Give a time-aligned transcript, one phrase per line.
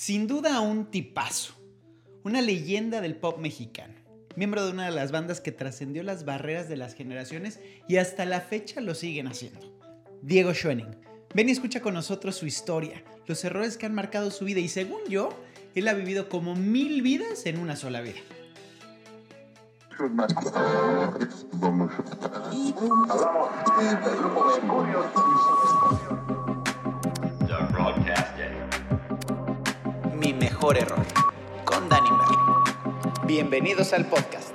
[0.00, 1.54] Sin duda un tipazo,
[2.22, 3.94] una leyenda del pop mexicano,
[4.36, 8.24] miembro de una de las bandas que trascendió las barreras de las generaciones y hasta
[8.24, 9.76] la fecha lo siguen haciendo.
[10.22, 10.94] Diego Schoening.
[11.34, 14.68] Ven y escucha con nosotros su historia, los errores que han marcado su vida y
[14.68, 15.30] según yo,
[15.74, 18.20] él ha vivido como mil vidas en una sola vida.
[30.58, 31.06] Mejor error,
[31.64, 32.38] con Danny Merlin.
[33.28, 34.50] Bienvenidos al podcast.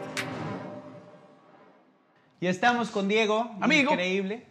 [2.41, 3.91] Ya estamos con Diego, Amigo.
[3.93, 4.45] increíble.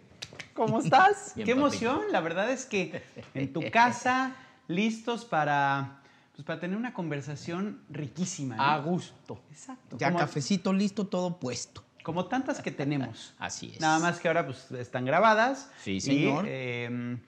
[0.55, 1.33] ¿Cómo estás?
[1.35, 1.61] Bien, Qué papi.
[1.61, 3.03] emoción, la verdad es que
[3.35, 4.35] en tu casa,
[4.67, 6.01] listos para,
[6.35, 8.57] pues, para tener una conversación riquísima.
[8.57, 8.63] ¿no?
[8.63, 9.39] A gusto.
[9.51, 9.99] Exacto.
[9.99, 11.85] Ya como, cafecito listo, todo puesto.
[12.03, 13.35] como tantas que tenemos.
[13.39, 13.81] Así es.
[13.81, 15.71] Nada más que ahora pues están grabadas.
[15.83, 16.47] Sí, y, señor.
[16.49, 17.19] eh,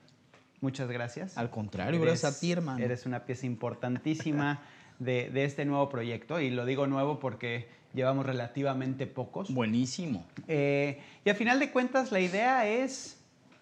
[0.65, 1.39] muchas gracias.
[1.39, 2.83] Al contrario, gracias a ti, hermano.
[2.85, 4.61] Eres una pieza importantísima
[4.99, 6.41] de, de este nuevo proyecto.
[6.41, 9.53] Y lo digo nuevo porque llevamos relativamente pocos.
[9.53, 10.27] Buenísimo.
[10.49, 13.21] Eh, y a final de cuentas la idea es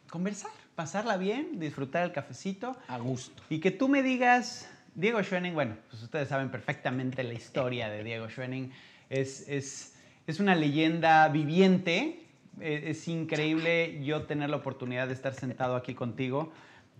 [0.08, 3.42] conversar, pasarla bien, disfrutar el cafecito A gusto.
[3.50, 8.04] y que tú me digas, Diego Schoening, bueno, pues ustedes saben perfectamente la historia de
[8.04, 8.70] Diego Schoening,
[9.10, 9.94] es, es,
[10.26, 12.18] es una leyenda viviente,
[12.60, 16.52] Eh, es increíble yo tener la oportunidad de estar sentado aquí contigo.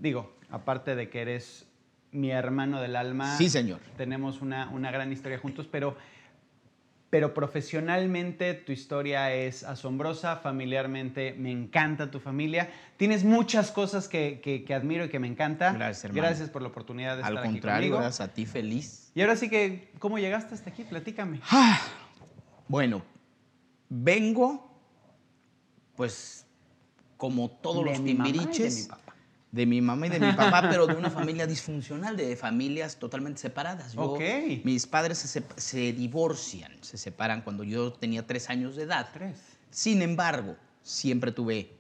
[0.03, 1.65] Digo, aparte de que eres
[2.11, 3.79] mi hermano del alma, Sí, señor.
[3.97, 5.97] tenemos una, una gran historia juntos, pero,
[7.09, 12.69] pero profesionalmente tu historia es asombrosa, familiarmente me encanta tu familia.
[12.97, 15.73] Tienes muchas cosas que, que- que admiro y que me encanta.
[15.73, 16.23] Gracias, hermano.
[16.27, 17.99] Gracias por la oportunidad de Al estar aquí contrario, conmigo.
[17.99, 19.13] gracias a ti, feliz.
[19.15, 20.83] Y ahora sí que, ¿cómo llegaste hasta aquí?
[20.83, 21.41] Platícame.
[21.49, 21.81] Ah,
[22.67, 23.03] Bueno,
[23.89, 24.69] vengo,
[25.95, 26.45] pues,
[27.17, 28.89] como todos De los timbiriches.
[29.53, 33.41] De mi mamá y de mi papá, pero de una familia disfuncional, de familias totalmente
[33.41, 33.93] separadas.
[33.93, 34.21] Yo- Ok.
[34.65, 39.11] Mis padres se, se divorcian, se separan cuando yo tenía tres años de edad.
[39.13, 39.37] Tres.
[39.71, 41.71] Sin embargo, siempre tuve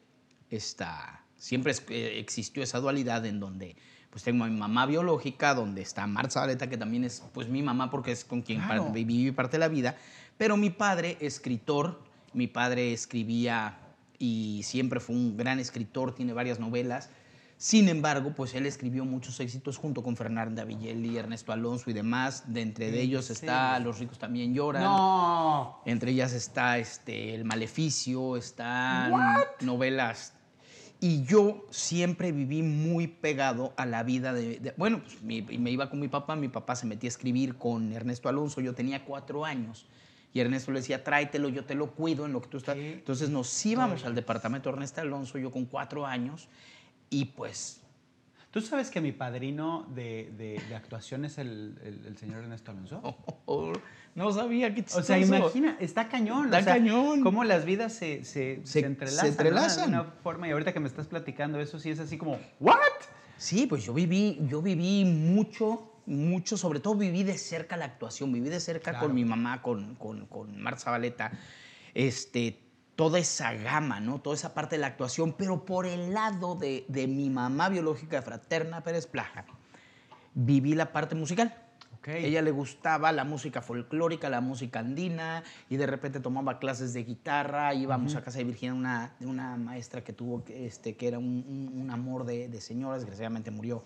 [0.50, 3.76] esta, siempre eh, existió esa dualidad en donde
[4.10, 7.62] pues tengo a mi mamá biológica, donde está Marta Zabaleta, que también es pues mi
[7.62, 8.84] mamá porque es con quien Claro.
[8.84, 9.96] par- viví parte de la vida,
[10.36, 12.02] pero mi padre, escritor,
[12.34, 13.78] mi padre escribía
[14.18, 17.08] y siempre fue un gran escritor, tiene varias novelas.
[17.62, 22.52] Sin embargo, pues él escribió muchos éxitos junto con Fernanda Villela, Ernesto Alonso y demás.
[22.52, 23.78] De entre de ¿En ellos está?
[23.78, 24.82] Los ricos también lloran.
[24.82, 25.80] No.
[25.86, 29.44] Entre ellas está este, El Maleficio, están What?
[29.60, 30.34] novelas.
[30.98, 34.58] Y yo siempre viví muy pegado a la vida de...
[34.58, 37.58] de- bueno, pues mi- me iba con mi papá, mi papá se metía a escribir
[37.58, 39.86] con Ernesto Alonso, yo tenía cuatro años.
[40.34, 42.74] Y Ernesto le decía, tráetelo, yo te lo cuido en lo que tú estás...
[42.76, 46.48] Entonces nos íbamos al departamento de Ernesto Alonso, yo con cuatro años,
[47.12, 47.78] y pues...
[48.50, 52.70] ¿Tú sabes que mi padrino de, de- de actuación es el, el- el señor Ernesto
[52.70, 53.16] Alonso?
[54.14, 56.46] no sabía qué O sea, imagina, está cañón.
[56.46, 57.22] Está o sea, cañón.
[57.22, 59.20] Cómo las vidas se, se, se Se- entrelazan.
[59.20, 59.30] se ¿no?
[59.32, 59.90] entrelazan.
[59.90, 60.48] De alguna forma.
[60.48, 62.76] Y ahorita que me estás platicando eso, sí es así como, ¿what?
[63.38, 68.30] Sí, pues yo viví, yo viví mucho, mucho, sobre todo viví de cerca la actuación,
[68.34, 69.06] viví de cerca Claro.
[69.06, 71.32] con mi mamá, con, con, con Marta Zabaleta,
[71.94, 72.58] este,
[72.96, 74.20] toda esa gama, ¿no?
[74.20, 78.20] Toda esa parte de la actuación, pero por el lado de, de mi mamá biológica,
[78.22, 79.44] Fraterna Pérez Plaja,
[80.34, 81.54] viví la parte musical.
[81.98, 82.08] Ok.
[82.08, 87.04] Ella le gustaba la música folclórica, la música andina, y de repente tomaba clases de
[87.04, 87.74] guitarra.
[87.74, 91.44] Íbamos a casa de Virginia, una, de una maestra que tuvo, este, que era un,
[91.48, 93.84] un- un amor de, de señora, desgraciadamente murió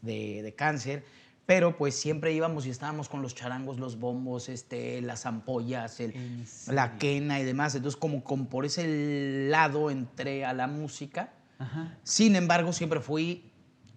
[0.00, 1.04] de, de cáncer.
[1.48, 6.12] Pero pues siempre íbamos y estábamos con los charangos, los bombos, este, las ampollas, el-
[6.14, 7.74] ¿En la quena y demás.
[7.74, 11.30] Entonces como, como por ese lado entré a la música.
[11.58, 11.96] Ajá.
[12.02, 13.50] Sin embargo, siempre fui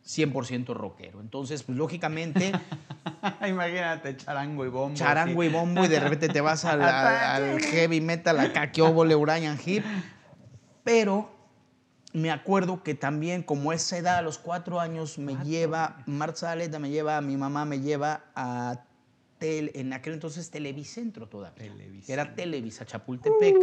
[0.08, 1.20] 100% rockero.
[1.20, 2.54] Entonces, pues lógicamente...
[3.46, 4.96] Imagínate, charango y bombo.
[4.96, 5.50] charango sí.
[5.50, 9.14] y bombo y de repente te vas al, al- al heavy metal, acá que óvole,
[9.16, 9.84] Brian Hip.
[10.86, 11.30] Pero
[12.14, 16.80] me acuerdo que también como esa edad, a los cuatro años, me lleva, Marta Aleta
[16.80, 18.84] me lleva, mi mamá me lleva a,
[19.40, 21.64] tel- en aquel entonces Televicentro todavía.
[21.72, 22.14] Televicentro.
[22.14, 23.56] Era Televisa Chapultepec.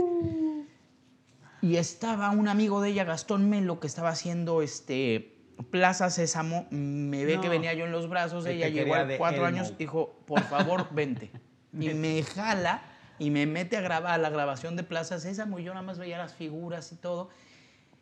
[1.61, 5.35] Y estaba un amigo de ella, Gastón Melo, que estaba haciendo este
[5.71, 6.67] Plaza Sésamo.
[6.71, 7.51] Me ve que No.
[7.51, 8.45] venía yo en los brazos.
[8.45, 9.59] Que Ella llegó a cuatro Elmo.
[9.59, 9.77] años.
[9.77, 11.31] Dijo, por favor, vente.
[11.79, 12.83] y me jala
[13.19, 15.59] y me mete a grabar la grabación de Plaza Sésamo.
[15.59, 17.29] Y yo nada más veía las figuras y todo.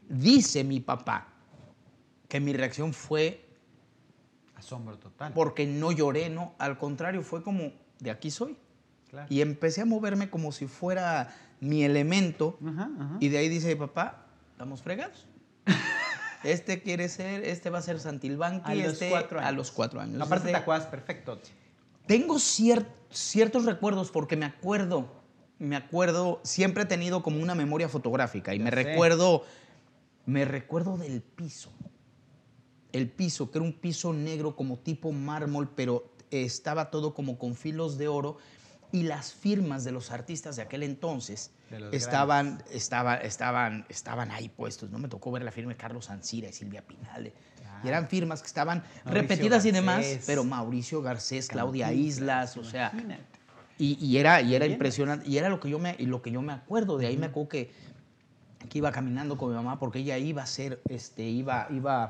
[0.09, 1.29] Dice mi papá
[2.29, 3.45] que mi reacción fue
[4.57, 5.33] Asombro total.
[5.33, 6.55] porque no lloré, no.
[6.59, 8.57] Al contrario, fue como, de aquí soy.
[9.11, 9.27] Claro.
[9.31, 12.59] Y empecé a moverme como si fuera mi elemento.
[12.67, 13.17] Ajá, ajá.
[13.21, 15.27] Y de ahí dice, papá, estamos fregados.
[16.45, 18.71] este quiere ser, este va a ser Santilbanqui.
[18.71, 19.57] A los este, cuatro A años.
[19.57, 20.17] los cuatro años.
[20.21, 21.41] Aparte Este- te acuerdas perfecto.
[22.07, 25.09] tengo cier- ciertos recuerdos porque me acuerdo,
[25.59, 28.77] me acuerdo, siempre he tenido como una memoria fotográfica y Ya me sé.
[28.77, 29.45] recuerdo,
[30.27, 31.73] me recuerdo del piso.
[32.93, 37.55] El piso, que era un piso negro como tipo mármol, pero estaba todo como con
[37.55, 38.39] filos de oro
[38.93, 44.49] y las firmas de los artistas de aquel entonces De estaban, estaban, estaban, estaban ahí
[44.49, 44.91] puestos.
[44.91, 47.33] No me tocó ver la firma de Carlos Ancira y Silvia Pinal.
[47.85, 52.65] Y eran firmas que estaban Mauricio repetidas y demás, pero Mauricio Garcés, Claudia Islas, o
[52.65, 52.93] sea,
[53.79, 56.31] y, y era, y era impresionante, y era lo que yo me, y lo que
[56.31, 57.71] yo me acuerdo, de ahí me acuerdo que,
[58.69, 62.05] que iba caminando con mi mamá porque ella iba a hacer, este, iba, iba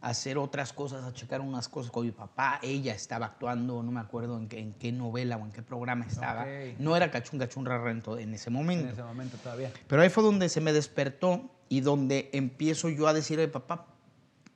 [0.00, 3.90] a hacer otras cosas, a checar unas cosas con mi papá, ella estaba actuando, no
[3.90, 6.46] me acuerdo en qué, en qué novela o en qué programa estaba,
[6.78, 8.84] no era Cachunga Chunra Rento en ese momento.
[8.86, 9.72] En ese momento todavía.
[9.86, 13.86] Pero ahí fue donde se me despertó y donde empiezo yo a decirle, papá,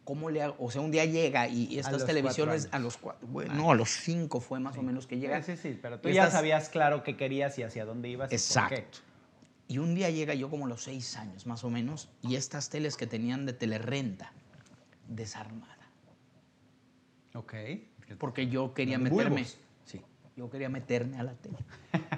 [0.05, 0.57] ¿cómo le hago?
[0.59, 3.75] O sea, un día llega y, y estas televisiones a los cuatro, bueno, no, a
[3.75, 5.43] los cinco fue más o menos que llega.
[5.43, 8.33] Sí, sí, sí, pero tú ya sabías claro qué querías y hacia dónde ibas.
[8.33, 8.87] y por qué.
[9.69, 12.70] Y un día llega yo como a los seis años más o menos y estas
[12.70, 14.32] teles que tenían de telerrenta
[15.06, 15.76] desarmada.
[17.35, 17.55] Ok.
[18.19, 19.29] Porque yo quería meterme.
[19.31, 19.59] bulbos.
[19.85, 20.00] Sí,
[20.37, 21.59] yo quería meterme a la tele.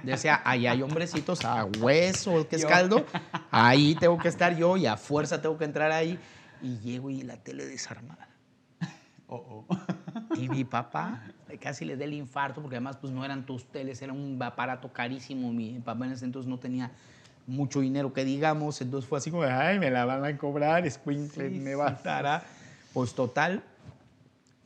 [0.04, 2.68] Decía, ahí hay hombrecitos a hueso, que es Yo.
[2.68, 3.04] caldo.
[3.50, 6.18] Ahí tengo que estar yo y a fuerza tengo que entrar ahí.
[6.62, 8.28] Y llego y la tele desarmada.
[9.26, 9.78] Oh, oh.
[10.36, 11.22] Y mi papá
[11.60, 14.92] casi le da el infarto porque además pues no eran tus teles, era un aparato
[14.92, 15.52] carísimo.
[15.52, 16.92] Mi papá en ese entonces no tenía
[17.50, 21.50] mucho dinero que digamos, entonces fue así como, ay, me la van a cobrar, escuincle,
[21.50, 22.44] Sí, me sí, bastará.
[22.94, 23.62] Pues total,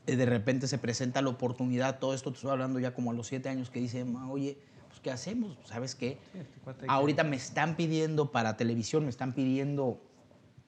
[0.06, 3.14] eh, de repente se presenta la oportunidad, todo esto te estoy hablando ya como a
[3.14, 4.58] los siete años, que dice, "Ma, oye,
[4.88, 5.58] pues ¿qué hacemos?
[5.64, 6.18] ¿Sabes qué?
[6.32, 10.00] Sí, este que- Ahorita me están pidiendo para televisión, me están pidiendo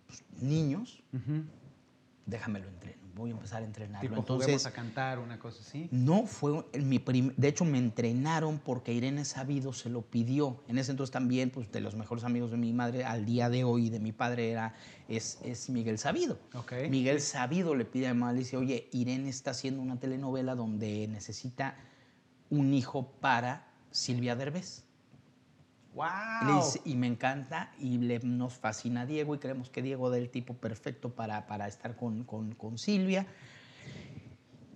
[0.06, 1.42] pues, niños, Ujú.
[2.26, 4.08] déjamelo entreno, voy a empezar a entrenarlo.
[4.08, 5.88] Tipo, Entonces, a cantar, una cosa así.
[5.90, 10.62] no, fue en mi prim- de hecho me entrenaron porque Irene Sabido se lo pidió.
[10.68, 13.64] En ese entonces también, pues de los mejores amigos de mi madre al día de
[13.64, 14.74] hoy de mi padre era
[15.08, 16.38] es, es Miguel Sabido.
[16.90, 20.54] Miguel Sabido le pide a mi mamá, le dice, oye, Irene está haciendo una telenovela
[20.54, 21.76] donde necesita
[22.50, 24.84] un hijo para Silvia Derbez.
[25.96, 26.06] ¡Wow!
[26.42, 29.82] Y, le dice- y me encanta y le, nos fascina a Diego y creemos que
[29.82, 33.26] Diego es el tipo perfecto para, para estar con, con- con Silvia.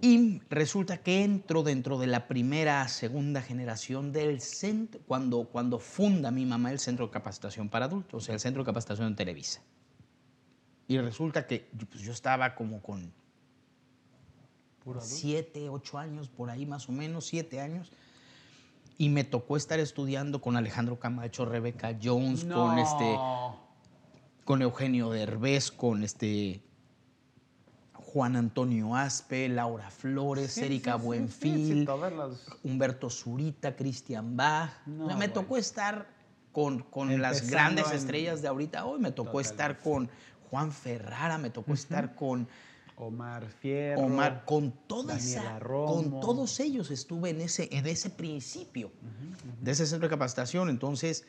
[0.02, 6.30] Y resulta que entro dentro de la primera, segunda generación del centro, cuando, cuando funda
[6.30, 9.14] mi mamá el Centro de Capacitación para Adultos, o sea, el Centro de Capacitación en
[9.16, 9.60] Televisa.
[10.88, 13.12] Y resulta que pues, yo estaba como con
[15.04, 17.92] siete, ocho años, por ahí más o menos, siete años.
[19.00, 23.16] Y me tocó estar estudiando con Alejandro Camacho, Rebeca Jones, con, este,
[24.44, 26.62] con Eugenio Derbez, con este
[27.94, 34.70] Juan Antonio Aspe, Laura Flores, Sí, Erika sí, Buenfil, sí, Humberto Zurita, Cristian Bach.
[34.84, 35.32] No, O sea, me bueno.
[35.32, 36.06] tocó estar
[36.52, 38.84] con, con las grandes en- estrellas de ahorita.
[38.84, 40.10] Hoy me tocó estar con
[40.50, 42.46] Juan Ferrara, me tocó estar con
[43.00, 44.02] Omar Fierro.
[44.02, 48.92] Omar, con toda esa, con todos ellos estuve en ese, en ese principio
[49.62, 50.68] de ese centro de capacitación.
[50.68, 51.24] Entonces,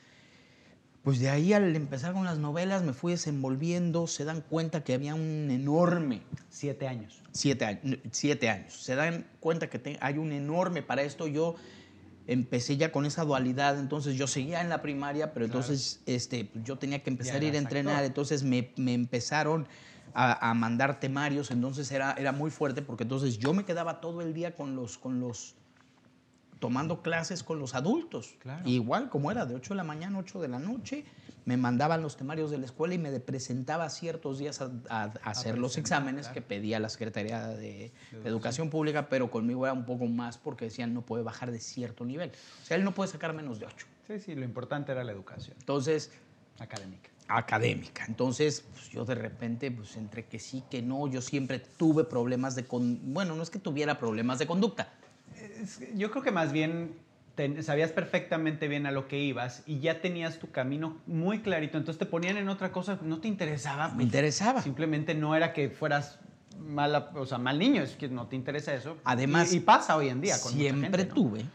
[1.04, 4.94] pues de ahí al empezar con las novelas me fui desenvolviendo, se dan cuenta que
[4.94, 7.22] había un enorme, Siete años.
[7.32, 11.26] siete años, siete años, se dan cuenta que te- hay un enorme para esto.
[11.28, 11.56] Yo
[12.28, 15.60] empecé ya con esa dualidad, entonces yo seguía en la primaria, pero Claro.
[15.62, 18.08] entonces este, pues, yo tenía que empezar a ir a entrenar, actor.
[18.08, 19.68] entonces me, me empezaron
[20.14, 24.22] a, a mandar temarios, entonces era, era muy fuerte porque entonces yo me quedaba todo
[24.22, 25.56] el día con los, con los,
[26.60, 28.36] tomando clases con los adultos.
[28.40, 28.68] Claro.
[28.68, 31.06] Igual como era, de 8 de la mañana, 8 de la noche,
[31.46, 35.30] me mandaban los temarios de la escuela y me presentaba ciertos días a, a- a
[35.32, 36.34] hacer los exámenes claro.
[36.36, 40.66] que pedía la Secretaría de, de Educación Pública, pero conmigo era un poco más porque
[40.66, 42.32] decían no puede bajar de cierto nivel.
[42.62, 43.88] O sea, él no puede sacar menos de 8.
[44.06, 46.12] Sí, sí, lo importante era la educación Entonces,
[46.60, 47.10] académica.
[47.38, 48.06] Académica.
[48.08, 52.56] Entonces, pues, yo de repente, pues entre que sí, que no, yo siempre tuve problemas
[52.56, 52.66] de...
[52.66, 53.14] Con...
[53.14, 54.90] Bueno, no es que tuviera problemas de conducta.
[55.96, 56.96] Yo creo que más bien
[57.62, 61.78] sabías perfectamente bien a lo que ibas y ya tenías tu camino muy clarito.
[61.78, 63.88] Entonces te ponían en otra cosa, no te interesaba.
[63.90, 64.62] Me pues, interesaba.
[64.62, 66.20] Simplemente no era que fueras
[66.60, 68.98] mala, o sea, mal niño, es que no te interesa eso.
[69.04, 71.14] Además, y, y pasa hoy en día con mucha siempre gente, ¿no?
[71.14, 71.46] tuve,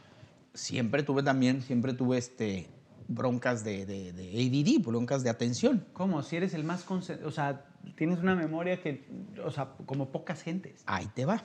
[0.54, 2.68] siempre tuve también, siempre tuve este,
[3.08, 5.86] broncas de, de, de ADD, broncas de atención.
[5.92, 6.22] ¿Cómo?
[6.22, 9.06] Si eres el más o sea, tienes una memoria que,
[9.44, 10.82] o sea, como pocas gentes.
[10.86, 11.42] Ahí te va.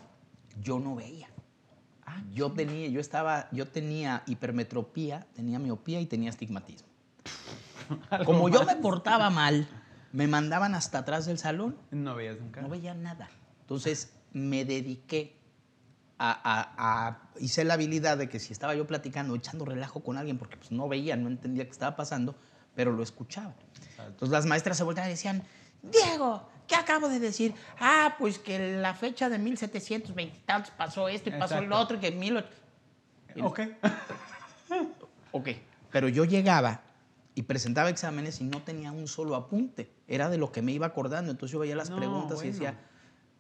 [0.62, 1.30] Yo no veía.
[2.06, 6.90] Ah, Yo tenía, yo estaba, yo tenía hipermetropía, tenía miopía y tenía astigmatismo.
[8.26, 9.68] Como yo me portaba mal,
[10.12, 11.78] me mandaban hasta atrás del salón.
[11.92, 12.62] No veías nunca.
[12.62, 13.30] No veía nada.
[13.62, 15.38] Entonces me dediqué
[16.24, 20.18] a, a- a- Hice la habilidad de que si estaba yo platicando, echando relajo con
[20.18, 22.36] alguien, porque pues no veía, no entendía qué estaba pasando,
[22.76, 23.54] pero lo escuchaba.
[23.98, 25.42] Entonces las maestras se volteaban y decían,
[25.82, 27.56] Diego, ¿qué acabo de decir?
[27.80, 31.80] Ah, pues que la fecha de 1720 y tantos pasó esto y pasó lo Exacto.
[31.84, 32.38] otro, que mil...
[32.38, 32.46] och-
[33.42, 33.60] Ok.
[35.32, 35.50] Ok,
[35.92, 36.82] pero yo llegaba
[37.36, 39.90] y presentaba exámenes y no tenía un solo apunte.
[40.08, 41.32] Era de lo que me iba acordando.
[41.32, 42.78] Entonces yo veía las No, preguntas y decía,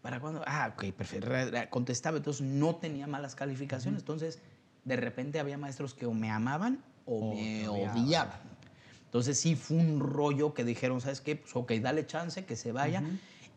[0.01, 0.41] ¿para cuándo?
[0.45, 1.29] Ah, ok, perfecto.
[1.69, 4.01] Contestaba, entonces no tenía malas calificaciones.
[4.01, 4.39] Entonces,
[4.85, 7.97] de repente había maestros que o me amaban o, O me odiaban.
[8.03, 8.39] odiaban.
[9.05, 11.35] Entonces sí fue un rollo que dijeron, ¿sabes qué?
[11.35, 13.03] Pues ok, dale chance, que se vaya.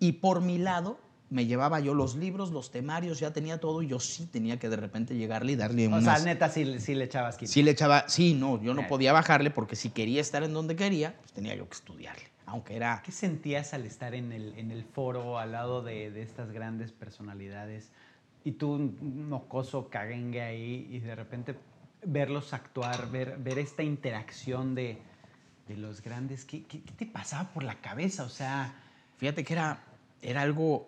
[0.00, 0.98] Y por mi lado,
[1.30, 4.68] me llevaba yo los libros, los temarios, ya tenía todo y yo sí tenía que
[4.68, 6.04] de repente llegarle y darle O unas...
[6.04, 7.38] sea, neta, sí, sí le echabas.
[7.42, 8.86] Sí le echaba, sí, no, yo no Eh.
[8.88, 12.24] podía bajarle porque si quería estar en donde quería, pues tenía yo que estudiarle.
[12.46, 16.22] Aunque era, ¿Qué sentías al estar en el, en el foro al lado de, de
[16.22, 17.90] estas grandes personalidades
[18.44, 21.56] y tú, mocoso caguengue ahí y de repente
[22.04, 24.98] verlos actuar, ver, ver esta interacción de,
[25.66, 26.44] de los grandes?
[26.44, 28.24] ¿Qué, qué, qué te pasaba por la cabeza?
[28.24, 28.74] O sea,
[29.16, 29.82] fíjate que era,
[30.20, 30.86] era algo,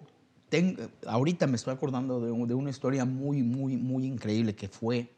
[0.51, 5.09] ten- ahorita me estoy acordando de, de una historia muy, muy, muy increíble que fue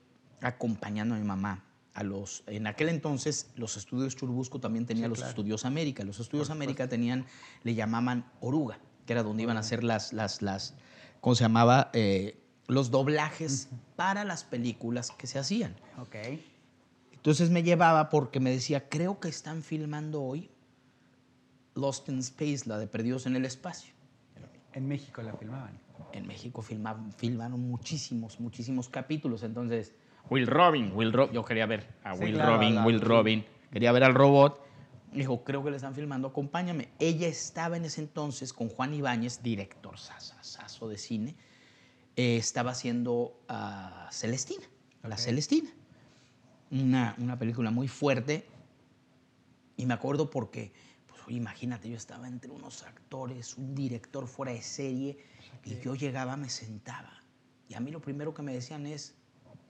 [0.40, 1.64] acompañando a mi mamá.
[1.98, 5.30] A los, en aquel entonces, los estudios Churubusco también tenían Sí, los claro.
[5.30, 6.04] estudios América.
[6.04, 7.26] Los estudios América tenían,
[7.64, 10.74] le llamaban oruga, que era donde iban a hacer las, las, las
[11.20, 11.90] ¿cómo se llamaba?
[11.94, 12.38] Eh,
[12.68, 15.74] los doblajes para las películas que se hacían.
[16.00, 16.14] ok.
[17.14, 20.50] Entonces me llevaba porque me decía, creo que están filmando hoy
[21.74, 23.92] Lost in Space, la de Perdidos en el Espacio.
[24.72, 25.80] En México la filmaban.
[26.12, 29.42] En México filmaban, filmaron muchísimos, muchísimos capítulos.
[29.42, 29.94] Entonces,
[30.30, 33.44] Will Robin, Will Robin, yo quería ver a Sí, Will claro, Robin, la- Will Robin,
[33.72, 34.60] quería ver al robot.
[35.12, 36.88] Dijo, creo que le están filmando, acompáñame.
[36.98, 41.34] Ella estaba en ese entonces con Juan Ibáñez, director sasasazo de cine.
[42.20, 44.64] eh, estaba haciendo a Celestina,
[45.04, 45.20] la Ok.
[45.20, 45.70] Celestina.
[46.72, 48.44] Una, una película muy fuerte.
[49.76, 50.72] Y me acuerdo porque,
[51.06, 55.16] pues, imagínate, yo estaba entre unos actores, un director fuera de serie,
[55.64, 57.12] y yo llegaba, me sentaba.
[57.68, 59.14] Y a mí lo primero que me decían es,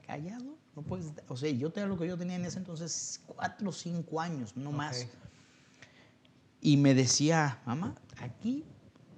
[0.09, 3.69] callado, no puedes, o sea, yo tenía lo que yo tenía en ese entonces, cuatro
[3.69, 5.03] o cinco años, no más.
[5.05, 5.11] Ok.
[6.62, 8.65] Y me decía, mamá, aquí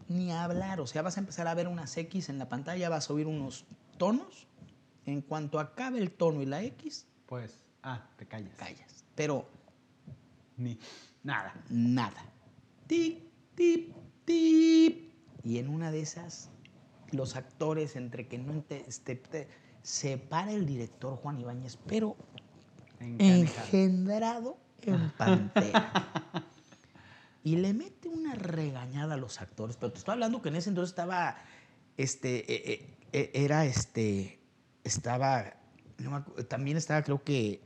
[0.09, 3.09] ni hablar, o sea, vas a empezar a ver unas X en la pantalla, vas
[3.09, 3.65] a oír unos
[3.97, 4.49] tonos.
[5.07, 8.53] En cuanto acabe el tono y la X, Pues, ah, te callas.
[8.57, 9.05] callas.
[9.15, 9.49] Pero
[10.57, 10.79] Ni
[11.23, 11.55] nada.
[11.71, 12.23] nada.
[12.89, 13.23] Tip,
[13.55, 13.95] tip,
[14.25, 15.13] tip.
[15.45, 16.51] Y en una de esas,
[17.13, 19.49] los actores, entre que no este, te-
[19.83, 22.17] se para el director Juan Ibáñez, pero
[23.01, 25.93] engendrado en pantera.
[27.43, 29.77] y le mete una regañada a los actores.
[29.77, 31.37] Pero te estoy hablando que en ese entonces estaba,
[31.97, 34.41] este, eh, eh, eh, era este,
[34.85, 35.55] estaba,
[35.99, 37.61] no también estaba creo que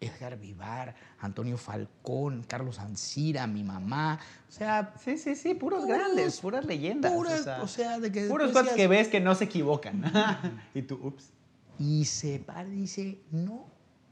[0.00, 5.88] Edgar Vivar, Antonio Falcón, Carlos Ancira, mi mamá, o sea, Sí, sí, sí, puros Puros-
[5.98, 7.12] grandes, puras leyendas.
[7.12, 10.02] puras, o sea, o sea, de que puros cuates que ves que no se equivocan.
[10.74, 11.30] y tú, ups.
[11.78, 13.66] Y se para y dice, no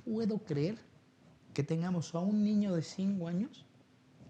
[0.04, 0.76] puedo creer
[1.54, 3.64] que tengamos a un niño de 5 años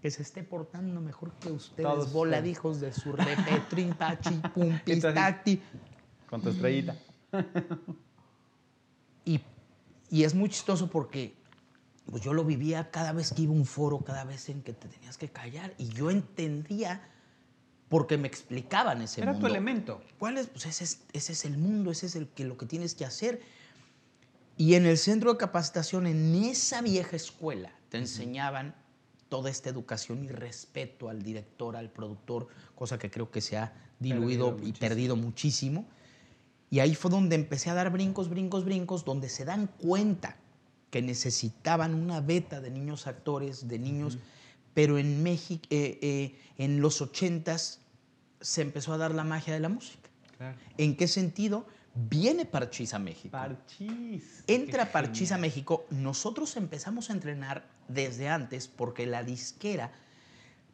[0.01, 4.77] que se esté portando mejor que ustedes, Todos voladijos de su repetrin, pachi, pum.
[6.29, 6.95] Con tu estrellita.
[9.25, 9.41] Y,
[10.09, 11.35] y es muy chistoso porque
[12.09, 14.73] pues yo lo vivía cada vez que iba a un foro, cada vez en que
[14.73, 15.73] te tenías que callar.
[15.77, 17.01] Y yo entendía
[17.87, 19.47] porque me explicaban ese Era mundo.
[19.47, 20.01] tu elemento.
[20.17, 20.47] ¿Cuál es?
[20.47, 23.05] Pues ese es, ese es el mundo, ese es el que, lo que tienes que
[23.05, 23.41] hacer.
[24.57, 28.75] Y en el centro de capacitación, en esa vieja escuela, te enseñaban
[29.29, 33.73] toda esta educación y respeto al director, al productor, cosa que creo que se ha
[33.99, 34.79] diluido Perdido y muchísimo.
[34.79, 35.85] perdido muchísimo.
[36.71, 40.35] Y ahí fue donde empecé a dar brincos, brincos, brincos, donde se dan cuenta
[40.89, 44.17] que necesitaban una beta de niños actores, de niños,
[44.73, 47.79] pero en México, eh, eh, en los ochentas
[48.41, 50.09] se empezó a dar la magia de la música.
[50.37, 50.57] Claro.
[50.77, 51.65] ¿En qué sentido?
[51.95, 53.31] Viene Parchís a México.
[53.31, 54.43] Parchís.
[54.47, 55.37] Entra Qué Parchís a.
[55.37, 55.85] México.
[55.89, 59.91] Nosotros empezamos a entrenar desde antes porque la disquera,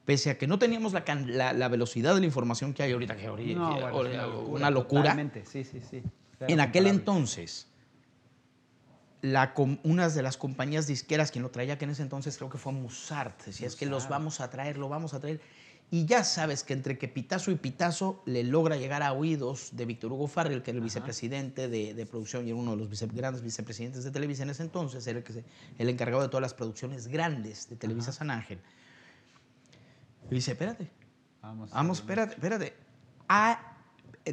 [0.05, 3.15] pese a que no teníamos la, la- la velocidad de la información que hay ahorita,
[3.15, 5.12] que ahorita No, que bueno, es ahorita- una locura.
[5.13, 5.31] una locura.
[5.51, 6.03] Sí, sí, sí.
[6.41, 7.67] En aquel entonces,
[9.22, 12.50] la com- una de las compañías disqueras, quien lo traía que en ese entonces creo
[12.50, 15.41] que fue Musart, decía, es que los vamos a traer, lo vamos a traer.
[15.91, 19.86] Y ya sabes que entre que Pitazo y Pitazo le logra llegar a oídos de
[19.86, 22.89] Víctor Hugo Farrell, que era el vicepresidente de, de producción y era uno de los
[22.89, 25.43] vice- grandes vicepresidentes de Televisa en ese entonces, era el, que se-
[25.77, 28.17] el encargado de todas las producciones grandes de Televisa Ajá.
[28.17, 28.60] San Ángel.
[30.31, 30.89] Y dice, espérate,
[31.41, 31.69] Vamos.
[31.69, 32.74] vamos, espérate, espérate.
[33.29, 33.75] Ah,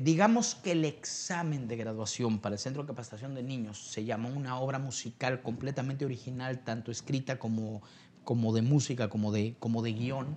[0.01, 4.31] digamos que el examen de graduación para el Centro de Capacitación de Niños se llamó
[4.31, 7.83] una obra musical completamente original, tanto escrita como,
[8.25, 10.37] como de música, como de, como de guion,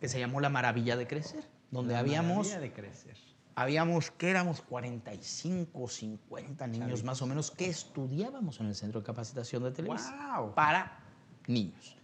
[0.00, 3.16] que se llamó La Maravilla de Crecer, donde La habíamos maravilla de crecer.
[3.54, 9.06] habíamos, que éramos 45, 50 niños más o menos que estudiábamos en el Centro de
[9.06, 10.54] Capacitación de Televisa ¡Wow!
[10.54, 10.98] para
[11.46, 11.96] niños.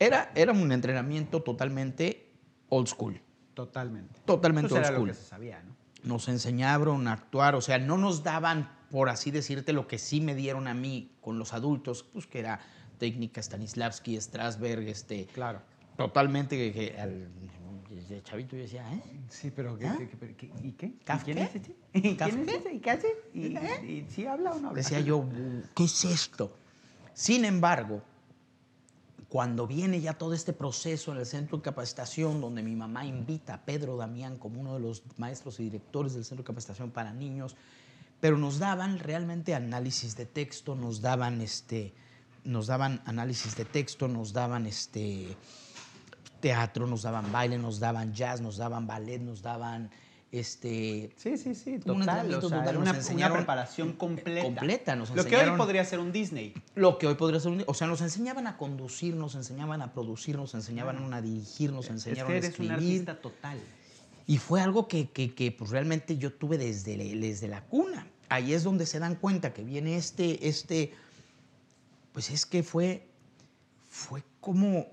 [0.00, 2.30] Era, era un entrenamiento totalmente
[2.68, 3.20] old school,
[3.64, 4.20] Totalmente.
[4.24, 5.08] totalmente Pues old era lo school.
[5.10, 5.74] que se sabía, ¿no?
[6.04, 10.20] Nos enseñaron a actuar, o sea, no nos daban, por así decirte, lo que sí
[10.20, 12.60] me dieron a mí con los adultos, pues que era
[12.98, 15.60] técnica Stanislavski, Strasberg, este, Claro.
[15.96, 17.28] totalmente que, que al
[18.08, 19.02] de chavito yo decía, ¿eh?
[19.28, 19.96] Sí, pero ¿qué, ¿Ah?
[19.98, 20.86] qué- qué- qué- ¿y qué?
[20.86, 21.18] ¿Y.
[21.24, 21.74] ¿Quién es ese?
[21.92, 22.72] ¿Y ¿Quién es ese?
[22.74, 23.08] ¿Y qué hace?
[23.34, 24.80] ¿Y, y, sí habla o no habla?
[24.80, 25.24] Decía yo,
[25.74, 26.56] ¿qué es esto?
[27.12, 28.02] Sin embargo,
[29.28, 33.54] cuando viene ya todo este proceso en el centro de capacitación, donde mi mamá invita
[33.54, 37.12] a Pedro Damián como uno de los maestros y directores del centro de capacitación para
[37.12, 37.54] niños,
[38.20, 41.94] pero nos daban realmente análisis de texto, nos daban este,
[42.44, 45.36] nos daban análisis de texto, nos daban este
[46.40, 49.90] teatro, nos daban baile, nos daban jazz, nos daban ballet, nos daban
[50.30, 52.00] este Sí, sí, sí, Un total.
[52.00, 54.42] entrenamiento o sea, total, nos una, una preparación completa.
[54.42, 56.52] completa, nos Lo que hoy podría ser un Disney.
[56.74, 57.64] lo que hoy podría ser un...
[57.66, 61.86] O sea, nos enseñaban a conducir, nos enseñaban a producir, nos enseñaban a dirigir, nos
[61.86, 62.72] Es enseñaron que a eres un escribir.
[62.74, 63.58] artista total.
[64.26, 68.06] Y fue algo que, que- que, pues, realmente yo tuve desde, desde la cuna.
[68.28, 70.92] Ahí es donde se dan cuenta que viene este, este,
[72.12, 73.06] pues es que fue,
[73.88, 74.86] fue como,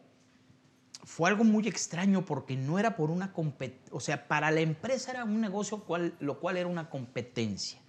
[1.05, 5.11] fue algo muy extraño porque no era por una competencia, o sea, para la empresa
[5.11, 7.79] era un negocio cual, lo cual era una competencia,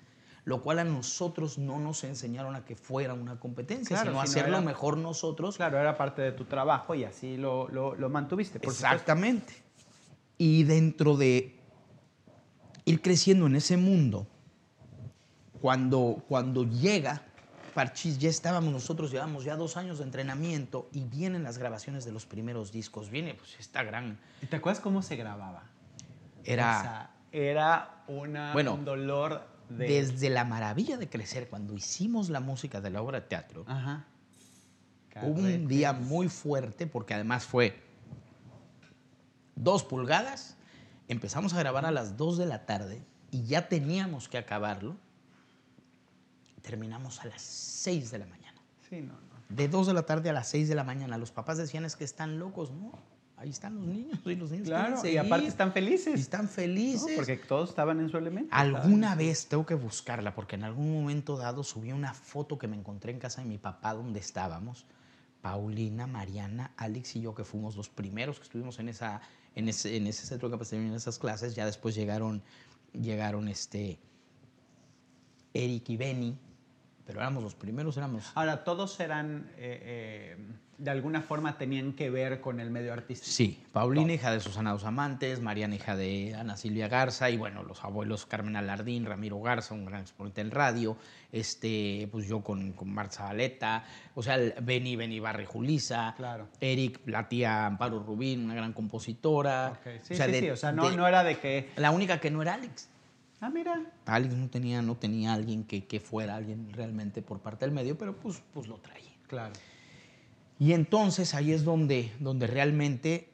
[0.44, 4.58] lo cual a nosotros no nos enseñaron a que fuera una competencia, Claro, sino hacerlo
[4.58, 8.60] era- mejor nosotros Claro, era parte de tu trabajo y así lo, lo, lo mantuviste.
[8.60, 8.86] Por supuesto.
[8.94, 9.54] Exactamente.
[10.38, 11.58] Y dentro de
[12.84, 14.26] ir creciendo en ese mundo,
[15.60, 17.22] cuando, cuando llega
[17.76, 22.10] Parchís, ya estábamos nosotros, llevamos ya dos años de entrenamiento y vienen las grabaciones de
[22.10, 23.10] los primeros discos.
[23.10, 24.18] Viene pues esta gran...
[24.40, 25.62] ¿Y ¿Te acuerdas cómo se grababa?
[26.42, 29.88] Era O sea, era una, Bueno, un dolor de...
[29.88, 34.06] desde la maravilla de crecer, cuando hicimos la música de la obra de teatro, Ajá.
[35.20, 37.78] Hubo un día muy fuerte porque además fue
[39.54, 40.56] dos pulgadas.
[41.08, 44.96] Empezamos a grabar a las dos de la tarde y ya teníamos que acabarlo.
[46.66, 48.60] Terminamos a las seis de la mañana.
[48.90, 49.36] Sí, no, no.
[49.48, 51.16] De dos de la tarde a las seis de la mañana.
[51.16, 52.90] Los papás decían es que están locos, ¿no?
[53.36, 56.18] Ahí están los niños y los niños Claro, y aparte están felices.
[56.18, 56.48] y están ¿no?
[56.48, 57.12] felices.
[57.14, 58.48] Porque todos estaban en su elemento.
[58.50, 62.76] Alguna vez tengo que buscarla porque en algún momento dado subí una foto que me
[62.76, 64.86] encontré en casa de mi papá donde estábamos.
[65.42, 69.20] Paulina, Mariana, Alex y yo que fuimos los primeros que estuvimos en, esa,
[69.54, 71.54] en, ese, en ese centro de capacitación, en esas clases.
[71.54, 72.42] Ya después llegaron,
[72.92, 74.00] llegaron este,
[75.52, 76.38] Eric y Benny,
[77.06, 78.30] pero éramos los primeros, éramos...
[78.34, 80.36] Ahora, todos eran, eh, eh,
[80.78, 83.30] de alguna forma tenían que ver con el medio artístico.
[83.32, 87.62] Sí, Paulina, hija de Susana Dos Amantes, Mariana, hija de Ana Silvia Garza, y bueno,
[87.62, 90.96] los abuelos Carmen Alardín, Ramiro Garza, un gran exponente en radio,
[91.32, 93.32] este, pues yo con, con Marta
[94.14, 96.48] o sea, Beni, Beni Barri Julisa, Claro.
[96.60, 99.72] Eric, la tía Amparo Rubín, una gran compositora.
[99.78, 100.50] Ok, Sí, o sea, sí, de- sí.
[100.50, 101.70] O sea, no, de- no era de que...
[101.76, 102.88] La única que no era Alex.
[103.46, 103.80] Ah, mira.
[104.06, 107.96] Alex no tenía, no tenía alguien que, que fuera alguien realmente por parte del medio,
[107.96, 109.12] pero pues, pues lo traía.
[109.28, 109.52] Claro.
[110.58, 113.32] Y entonces ahí es donde, donde realmente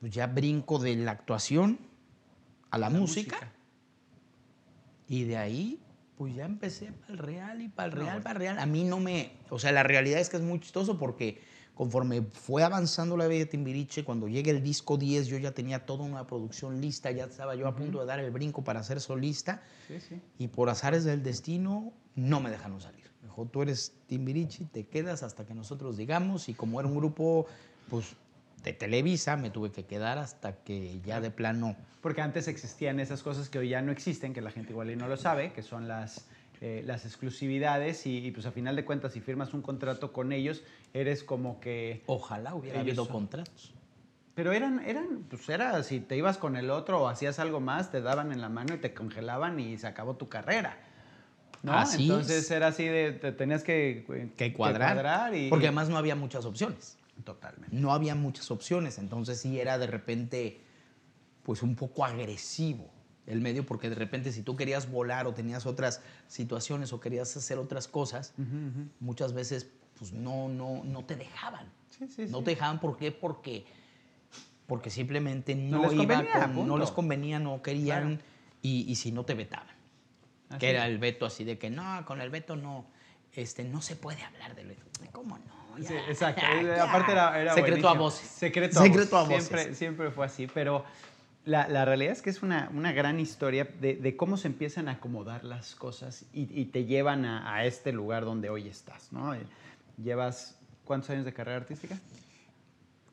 [0.00, 1.78] pues ya brinco de la actuación
[2.70, 3.52] a la, La música, música.
[5.08, 5.80] y de ahí
[6.16, 8.58] pues ya empecé para el real y para el real, para el real.
[8.58, 11.40] A mí no me, o sea, la realidad es que es muy chistoso porque
[11.78, 15.86] conforme fue avanzando la vida de Timbiriche, cuando llega el disco 10 yo ya tenía
[15.86, 19.00] toda una producción lista, ya estaba yo a punto de dar el brinco para ser
[19.00, 19.62] solista.
[19.86, 20.20] Sí, sí.
[20.40, 23.04] y por azares del destino no me dejaron salir.
[23.22, 26.96] Me dijo, tú eres Timbiriche, te quedas hasta que nosotros digamos y como era un
[26.96, 27.46] grupo
[27.88, 28.16] pues
[28.64, 31.76] de Televisa, me tuve que quedar hasta que ya de plano...
[32.00, 34.96] Porque antes existían esas cosas que hoy ya no existen, que la gente igual y
[34.96, 36.26] no lo sabe, que son las,
[36.60, 38.04] eh, las exclusividades.
[38.04, 41.60] Y, y, pues a final de cuentas si firmas un contrato con ellos, eres como
[41.60, 42.02] que...
[42.06, 43.74] Ojalá hubiera habido contratos.
[44.34, 47.90] Pero eran, eran, pues era, si te ibas con el otro o hacías algo más,
[47.90, 50.78] te daban en la mano y te congelaban y se acabó tu carrera.
[51.62, 51.72] ¿no?
[51.72, 52.50] Así Entonces es.
[52.50, 54.94] era así de, te tenías que, Que cuadrar.
[54.94, 55.48] cuadrar y...
[55.48, 56.96] Porque además no había muchas opciones.
[57.24, 57.74] Totalmente.
[57.76, 58.98] No había muchas opciones.
[58.98, 60.60] Entonces sí era de repente
[61.42, 62.88] pues un poco agresivo
[63.26, 67.36] el medio porque de repente si tú querías volar o tenías otras situaciones o querías
[67.36, 68.34] hacer otras cosas,
[69.00, 71.66] muchas veces pues no, no, no te dejaban.
[71.90, 73.12] Sí, sí, No te dejaban, ¿por qué?
[73.12, 73.66] Porque
[74.66, 78.22] porque simplemente No no, les iba convenía, con- no les convenía, no querían, Claro.
[78.62, 79.66] y, y si no te vetaban.
[80.50, 82.84] Así que era el veto así de que no, con el veto no,
[83.32, 84.82] este, no se puede hablar del veto.
[85.12, 85.84] ¿Cómo no?
[85.86, 86.42] Sí, exacto.
[86.62, 86.84] ya.
[86.84, 88.28] Aparte era, era Secreto a voces.
[88.28, 89.36] Secreto, Secreto a a voces.
[89.44, 89.48] voces.
[89.48, 90.84] Siempre, siempre fue así, pero
[91.46, 94.88] la, la realidad es que es una, una gran historia de, de cómo se empiezan
[94.88, 99.12] a acomodar las cosas y, y te llevan a, a este lugar donde hoy estás,
[99.12, 99.34] ¿no?
[99.98, 101.98] Eh, Llevas, ¿cuántos años de carrera artística?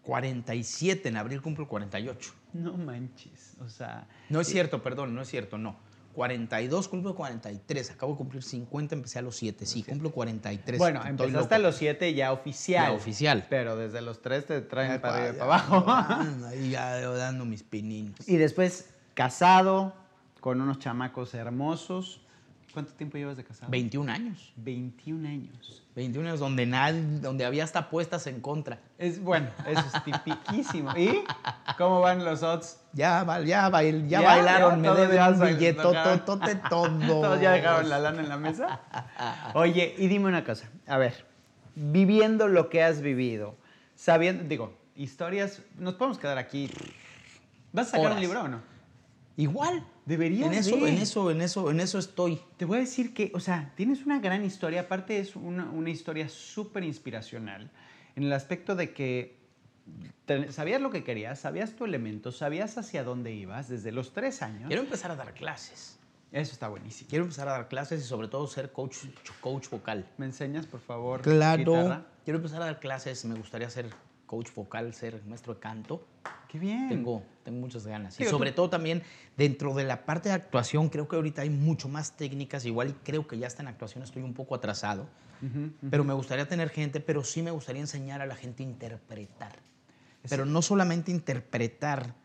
[0.04, 2.32] 47, en abril cumplo 48.
[2.54, 4.08] No manches, o sea...
[4.30, 5.76] No es cierto, perdón, no es cierto, no.
[6.14, 7.92] 42, cumplo 43.
[7.92, 9.66] Acabo de cumplir 50, empecé a los 7.
[9.66, 10.78] Sí, cumplo 43.
[10.80, 11.56] Bueno, empezaste loco.
[11.56, 12.86] a los siete ya oficial.
[12.86, 13.46] Ya oficial.
[13.50, 15.86] Pero desde los tres te traen para arriba y ya, para abajo.
[15.86, 18.16] ya, Ahí ya dando mis pininos.
[18.30, 19.94] y después casado,
[20.40, 22.22] con unos chamacos hermosos.
[22.76, 23.72] ¿Cuánto tiempo llevas de casado?
[23.72, 24.52] 21 años.
[24.58, 25.82] 21 años.
[25.96, 28.80] 21 años donde, nadie, donde había hasta apuestas en contra.
[28.98, 30.92] Es bueno, eso es tipiquísimo.
[30.98, 31.24] ¿Y
[31.78, 32.82] cómo van los odds?
[32.92, 36.90] Ya, ya, bail- ya Ya, bailaron, ya, me deben un billete, totote, todo.
[37.08, 38.82] Todos ya dejaron la lana en la mesa.
[39.54, 40.70] Oye, y dime una cosa.
[40.86, 41.26] A ver,
[41.76, 43.56] viviendo lo que has vivido,
[43.96, 46.70] sabiendo, digo, historias, nos podemos quedar aquí.
[47.72, 48.16] ¿Vas a sacar Horas.
[48.18, 48.75] un libro o no?
[49.38, 49.86] Igual.
[50.06, 50.90] Deberías En eso, de.
[50.90, 52.40] en eso, en eso, en eso estoy.
[52.58, 55.90] Te voy a decir que, o sea, tienes una gran historia, aparte es una, una
[55.90, 57.70] historia súper inspiracional,
[58.16, 59.38] en el aspecto de que
[60.26, 64.42] te- sabías lo que querías, sabías tu elemento, sabías hacia dónde ibas desde los tres
[64.42, 64.68] años.
[64.68, 66.00] Quiero empezar a dar clases.
[66.32, 67.10] Eso está buenísimo.
[67.10, 68.98] Quiero empezar a dar clases y sobre todo ser coach,
[69.42, 70.06] coach vocal.
[70.18, 71.22] ¿Me enseñas, por favor?
[71.22, 71.58] Claro.
[71.60, 72.06] guitarra?
[72.26, 73.24] Quiero empezar a dar clases.
[73.26, 73.90] Me gustaría ser
[74.26, 76.06] coach vocal, ser maestro de canto.
[76.48, 76.88] Qué bien.
[76.90, 78.18] Tengo, tengo muchas ganas.
[78.18, 79.04] Digo, y sobre tú- todo también
[79.38, 82.66] dentro de la parte de actuación, creo que ahorita hay mucho más técnicas.
[82.66, 85.08] Igual y creo que ya está en actuación, estoy un poco atrasado.
[85.92, 89.52] Pero me gustaría tener gente, pero sí me gustaría enseñar a la gente a interpretar.
[90.28, 92.16] Pero no solamente interpretar.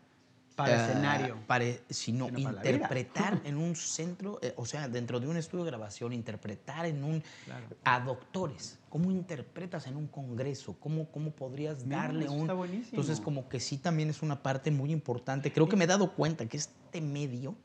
[0.65, 1.39] Para eh, escenario.
[1.47, 5.65] pare- sino, Sino para interpretar en un centro, eh, o sea, dentro de un estudio
[5.65, 7.23] de grabación, interpretar en un...
[7.45, 7.67] Claro.
[7.85, 8.79] A doctores.
[8.89, 10.77] ¿Cómo interpretas en un congreso?
[10.81, 12.41] ¿Cómo, cómo podrías Mira, darle eso un...
[12.43, 12.89] está buenísimo.
[12.91, 15.53] Entonces, como que sí también es una parte muy importante.
[15.53, 17.57] Creo que me he dado cuenta que este medio,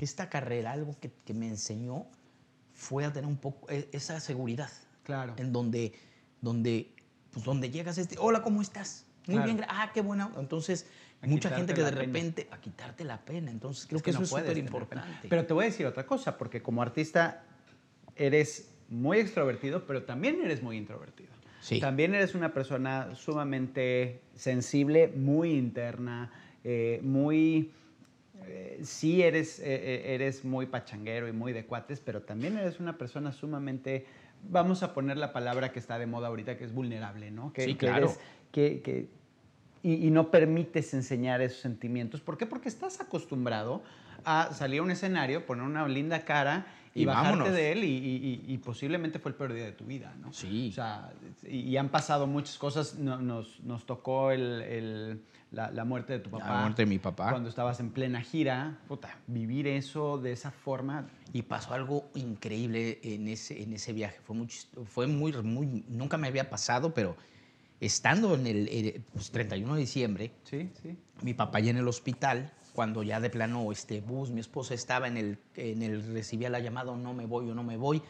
[0.00, 2.06] esta carrera, algo que, que me enseñó,
[2.72, 4.70] fue a tener un poco e- esa seguridad
[5.04, 5.34] Claro.
[5.38, 5.92] en donde,
[6.40, 6.94] donde,
[7.30, 9.06] pues donde llegas este, hola, ¿cómo estás?
[9.26, 9.52] Muy Claro.
[9.54, 10.30] bien, ah, qué buena.
[10.38, 10.86] Entonces,
[11.22, 12.12] A mucha gente que de la pena.
[12.12, 13.50] repente, a quitarte la pena.
[13.50, 15.28] Entonces, creo Es que, no eso es súper importante.
[15.28, 17.44] Pero te voy a decir otra cosa, porque como artista
[18.16, 21.30] eres muy extrovertido, pero también eres muy introvertido.
[21.60, 21.80] Sí.
[21.80, 26.30] También eres una persona sumamente sensible, muy interna,
[26.62, 27.70] eh, muy...
[28.46, 32.98] eh, sí eres, eh, eres muy pachanguero y muy de cuates, pero también eres una
[32.98, 34.04] persona sumamente,
[34.50, 37.52] vamos a poner la palabra que está de moda ahorita, que es vulnerable, ¿no?
[37.54, 38.06] Que, Sí, que claro.
[38.08, 38.20] eres-
[38.52, 39.08] que, que-
[39.84, 42.20] y, y no permites enseñar esos sentimientos.
[42.20, 42.46] ¿Por qué?
[42.46, 43.82] Porque estás acostumbrado
[44.24, 47.52] a salir a un escenario, poner una linda cara y, Y bajarte vámonos.
[47.54, 50.32] de él y, y- posiblemente fue el peor día de tu vida, ¿no?
[50.32, 50.68] Sí.
[50.70, 51.12] O sea,
[51.46, 52.94] y, han pasado muchas cosas.
[52.94, 55.20] No- nos, nos tocó el- el-
[55.50, 56.48] la, la muerte de tu papá.
[56.48, 57.30] La muerte de mi papá.
[57.30, 58.78] Cuando estabas en plena gira.
[58.88, 61.06] Puta, vivir eso de esa forma.
[61.32, 64.18] Y pasó algo increíble en ese, en ese viaje.
[64.24, 64.48] Fue muy,
[64.86, 67.16] fue muy, muy, nunca me había pasado, pero
[67.86, 70.96] estando en el eh, pues, 31 de diciembre, Sí, sí.
[71.22, 75.06] mi papá ya en el hospital, cuando ya de plano este bus, mi esposa estaba
[75.08, 78.02] en el, en el recibía la llamada, "O no me voy o no me voy,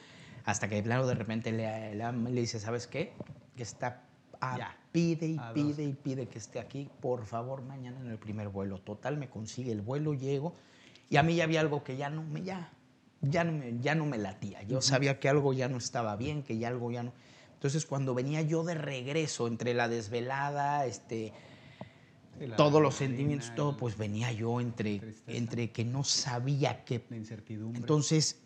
[0.44, 3.12] hasta que de plano de repente le, le, le dice, ¿sabes qué?
[3.56, 4.02] Que está,
[4.40, 4.76] a- Ya.
[4.92, 5.52] pide y dos.
[5.52, 8.78] pide y pide que esté aquí, por favor, mañana en el primer vuelo.
[8.78, 10.54] Total, me consigue el vuelo, llego,
[11.10, 12.70] y a mí ya había algo que ya no me, ya,
[13.22, 14.62] ya no me, ya no me latía.
[14.62, 17.12] Yo sabía que algo ya no estaba bien, que ya algo ya no...
[17.64, 21.32] Entonces, cuando venía yo de regreso, entre la desvelada, este,
[22.38, 25.32] la todos los sentimientos, todo, pues venía yo entre, tristeza.
[25.38, 27.06] entre que no sabía qué.
[27.08, 27.80] La incertidumbre.
[27.80, 28.38] Entonces,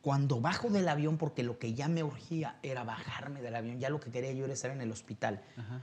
[0.00, 3.90] cuando bajo del avión, porque lo que ya me urgía era bajarme del avión, ya
[3.90, 5.82] lo que quería yo era estar en el hospital, Ajá.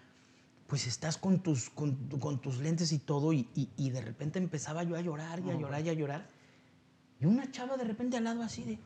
[0.65, 4.39] pues estás con tus, con, con tus lentes y todo, y, y- y de repente
[4.39, 6.27] empezaba yo a llorar y a Oh, llorar y a llorar.
[7.19, 8.79] Y una chava de repente al lado así de...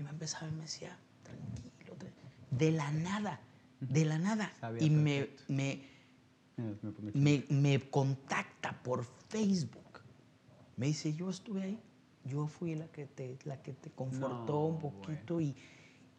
[0.00, 1.67] Y me empezaba y me decía, tranquilo, tra-
[2.50, 3.40] de la nada,
[3.80, 4.52] de la nada.
[4.60, 5.82] Sabía y me, me,
[7.14, 10.00] me me, contacta por Facebook.
[10.76, 11.80] Me dice, yo estuve ahí,
[12.24, 15.56] yo fui la que te, la que te confortó No, un poquito y,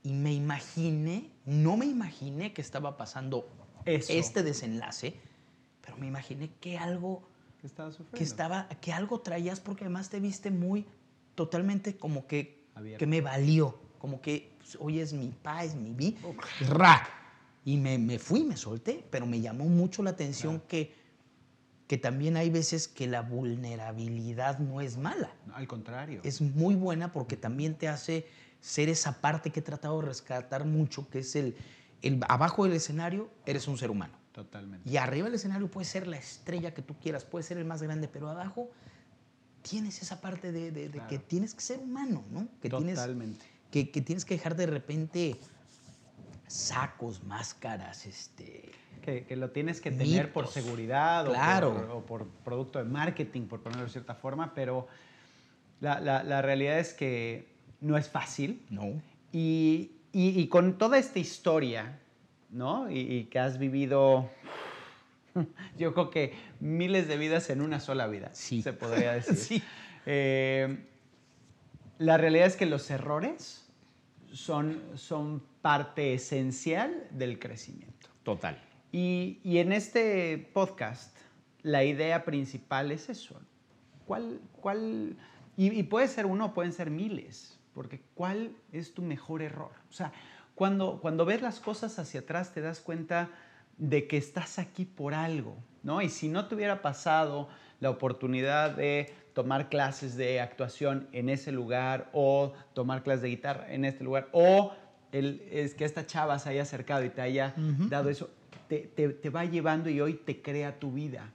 [0.03, 3.49] y me imaginé, no me imaginé que estaba pasando
[3.85, 4.13] Eso.
[4.13, 5.15] este desenlace,
[5.81, 7.23] pero me imaginé que algo,
[8.13, 10.85] que estaba, que algo traías porque además te viste muy,
[11.35, 12.99] totalmente como que, Abierto.
[12.99, 16.17] que me valió, como que pues, hoy es mi pa, es mi vi,
[16.69, 17.07] ra.
[17.65, 20.97] Y me, me fui, me solté, pero me llamó mucho la atención que
[21.87, 25.31] que también hay veces que la vulnerabilidad no es mala.
[25.55, 26.21] al contrario.
[26.23, 28.27] Es muy buena porque también te hace
[28.61, 31.55] ser esa parte que he tratado de rescatar mucho, que es el,
[32.03, 34.13] el abajo del escenario eres un ser humano.
[34.33, 34.87] Totalmente.
[34.87, 37.81] Y arriba del escenario puede ser la estrella que tú quieras, puede ser el más
[37.81, 38.69] grande, pero abajo
[39.63, 41.07] tienes esa parte de, de- de Claro.
[41.09, 42.47] que tienes que ser humano, ¿no?
[42.61, 43.45] Que tienes, Totalmente.
[43.71, 45.35] Que, que tienes que dejar de repente
[46.47, 48.71] sacos, máscaras, este...
[49.01, 50.53] Que, que lo tienes que tener por Mitos.
[50.53, 51.73] seguridad o, Claro.
[51.73, 54.87] por, o por producto de marketing, por ponerlo de cierta forma, pero
[55.79, 57.47] la, la- la realidad es que
[57.79, 58.61] no es fácil.
[58.69, 59.01] No.
[59.31, 61.97] Y, y- y con toda esta historia,
[62.49, 62.91] ¿no?
[62.91, 64.29] Y, y que has vivido,
[65.77, 68.61] yo creo que miles de vidas en una sola vida, Sí.
[68.61, 69.37] se podría decir.
[69.37, 69.63] Sí.
[70.05, 70.77] Eh,
[71.99, 73.69] la realidad es que los errores
[74.31, 78.07] son, son parte esencial del crecimiento.
[78.23, 78.57] Total.
[78.91, 81.15] Y, y en este podcast,
[81.61, 83.39] la idea principal es eso.
[84.07, 85.17] ¿Cuál, cuál,
[85.57, 89.71] y, y puede ser uno, pueden ser miles, porque ¿cuál es tu mejor error?
[89.89, 90.13] O sea,
[90.55, 93.29] cuando, cuando ves las cosas hacia atrás te das cuenta
[93.77, 96.01] de que estás aquí por algo, ¿no?
[96.01, 101.51] Y si no te hubiera pasado la oportunidad de tomar clases de actuación en ese
[101.51, 104.73] lugar o tomar clases de guitarra en este lugar o
[105.11, 107.53] el, es que esta chava se haya acercado y te haya
[107.89, 108.29] dado eso,
[108.67, 111.31] te, te- te va llevando y hoy te crea tu vida.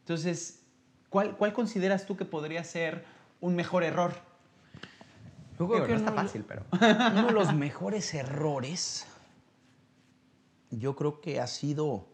[0.00, 0.60] Entonces,
[1.08, 3.04] ¿cuál, cuál consideras tú que podría ser
[3.40, 4.12] un mejor error?
[5.58, 6.64] Yo Digo, no está uno- fácil, pero...
[6.72, 9.06] uno de los mejores errores,
[10.70, 12.06] yo creo que ha sido,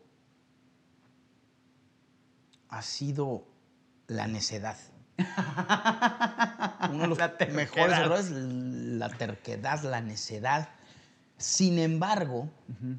[2.68, 3.44] ha sido
[4.06, 4.76] la necedad.
[6.90, 7.18] Uno de los
[7.52, 10.68] mejores errores, la terquedad, la necedad.
[11.36, 12.48] Sin embargo,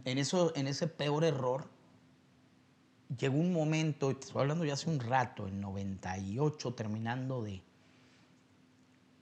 [0.06, 1.70] en, eso, en ese peor error,
[3.18, 7.62] llegó un momento, y te estoy hablando ya hace un rato, en 98, terminando de,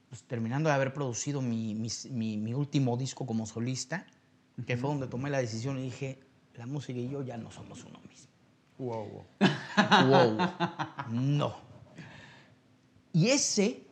[0.10, 4.06] pues, terminando de haber producido mi, mis- mi- mi último disco como solista,
[4.65, 6.19] que fue donde tomé la decisión y dije,
[6.56, 8.27] la música y yo ya no somos uno mismo.
[8.77, 9.25] Wow, wow.
[10.10, 10.49] Wow,
[11.10, 11.70] no.
[13.13, 13.84] Y ese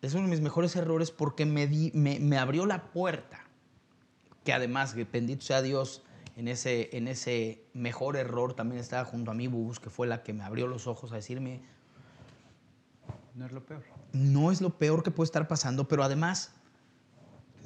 [0.00, 3.40] es uno de mis mejores errores porque me, di- me, me abrió la puerta,
[4.44, 6.02] que además, que bendito sea Dios,
[6.36, 10.22] en ese, en ese mejor error también estaba junto a mí Bubus, que fue la
[10.22, 11.60] que me abrió los ojos a decirme,
[13.34, 13.82] No es lo peor.
[14.12, 16.52] no es lo peor que puede estar pasando, pero además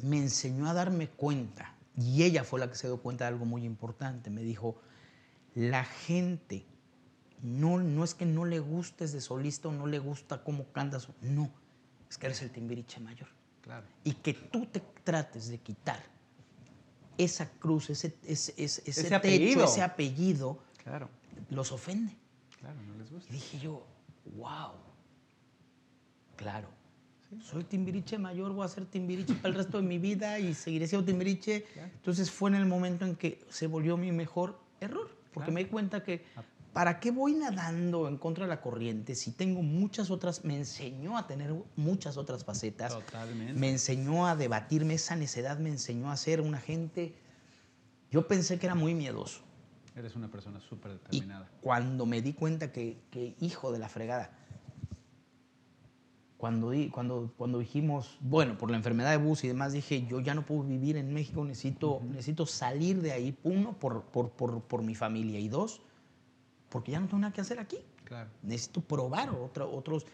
[0.02, 3.46] me enseñó a darme cuenta, y ella fue la que se dio cuenta de algo
[3.46, 4.76] muy importante, me dijo,
[5.54, 6.66] la gente
[7.42, 11.08] no, no es que no le gustes de solista o no le gusta cómo cantas,
[11.20, 11.50] no,
[12.08, 13.28] es que eres el timbiriche mayor.
[13.62, 13.86] Claro.
[14.04, 16.00] Y que tú te trates de quitar
[17.18, 19.64] esa cruz, ese, ese, ese, ese techo, apellido.
[19.64, 21.08] ese apellido, Claro.
[21.50, 22.14] los ofende.
[22.60, 23.30] Claro, no les gusta.
[23.32, 23.84] Y dije yo,
[24.36, 24.72] wow,
[26.36, 26.68] claro.
[27.42, 30.86] Soy timbiriche mayor, voy a ser timbiriche para el resto de mi vida y seguiré
[30.86, 31.64] siendo timbiriche.
[31.64, 31.90] Claro.
[31.94, 35.52] Entonces fue en el momento en que se volvió mi mejor error, porque Claro.
[35.52, 36.24] me di cuenta que.
[36.76, 41.16] ¿Para qué voy nadando en contra de la corriente si tengo muchas otras, me enseñó
[41.16, 43.54] a tener muchas otras facetas, Totalmente.
[43.54, 47.14] me enseñó a debatirme, esa necedad me enseñó a ser una gente,
[48.10, 49.40] yo pensé que era muy miedoso.
[49.94, 51.50] Eres una persona súper Y determinada.
[51.62, 54.30] cuando me di cuenta que, que hijo de la fregada,
[56.36, 60.20] cuando, di- cuando, cuando dijimos, bueno, por la enfermedad de bus y demás, dije, yo
[60.20, 64.60] ya no puedo vivir en México, necesito, necesito salir de ahí, uno, por, por, por,
[64.60, 65.80] por mi familia, y dos,
[66.68, 67.78] porque ya no tengo nada que hacer aquí.
[68.04, 68.30] Claro.
[68.42, 70.06] Necesito probar otra- otros,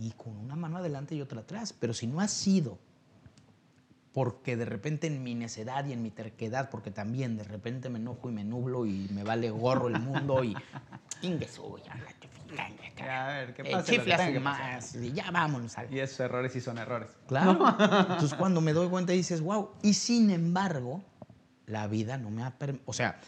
[0.00, 1.72] y con una mano adelante y otra atrás.
[1.72, 2.78] Pero si no ha sido
[4.12, 7.98] porque de repente en mi necedad y en mi terquedad, porque también de repente me
[7.98, 10.54] enojo y me nublo y me vale gorro el mundo y
[11.20, 12.06] chifinganga,
[12.96, 13.92] Ya, a ver, ¿qué eh, pasa?
[13.92, 15.74] chifle a su más, y ya vámonos.
[15.90, 17.10] Y esos errores sí son errores.
[17.26, 17.52] Claro.
[17.78, 19.70] Entonces cuando me doy cuenta dices, wow.
[19.82, 21.02] Y sin embargo,
[21.66, 22.90] la vida no me ha permitido.
[22.90, 23.20] O sea,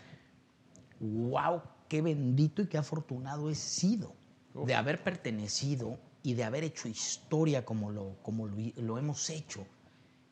[1.00, 4.14] wow, qué bendito y qué afortunado he sido
[4.54, 4.66] Uf.
[4.66, 9.66] de haber pertenecido y de haber hecho historia como lo, como lo, lo hemos hecho.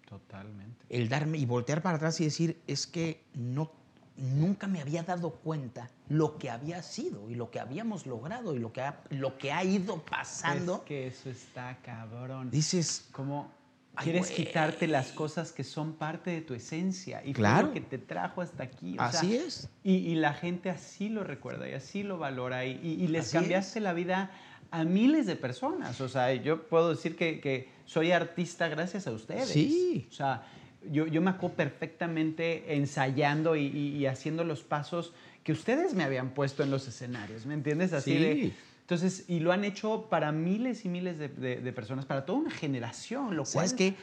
[0.09, 0.87] Totalmente.
[0.88, 3.73] El darme y voltear para atrás y decir, es que no,
[4.16, 8.61] nunca me había dado cuenta lo que había sido y lo que habíamos logrado y
[8.61, 10.77] lo que ha, lo que ha ido pasando.
[10.77, 12.51] Es que eso está cabrón.
[12.51, 13.51] Dices, Como
[13.98, 14.44] Ay, quieres güey.
[14.46, 17.68] quitarte las cosas que son parte de tu esencia y Claro.
[17.68, 18.96] lo que te trajo hasta aquí.
[18.98, 19.68] o así sea, es.
[19.84, 23.26] Y, y la gente así lo recuerda y así lo valora y, y- y les
[23.26, 24.30] Así cambiaste la vida
[24.70, 26.00] a miles de personas.
[26.00, 29.48] O sea, yo puedo decir que, que soy artista gracias a ustedes.
[29.48, 30.06] Sí.
[30.11, 30.46] O sea,
[30.90, 36.62] yo, yo me acuerdo perfectamente ensayando y haciendo los pasos que ustedes me habían puesto
[36.62, 37.92] en los escenarios, ¿me entiendes?
[37.94, 38.18] Así Sí.
[38.18, 38.52] de,
[38.90, 42.38] Entonces, y lo han hecho para miles y miles de, de- de personas, para toda
[42.38, 43.68] una generación, lo cual...
[43.68, 43.94] ¿Sabes qué?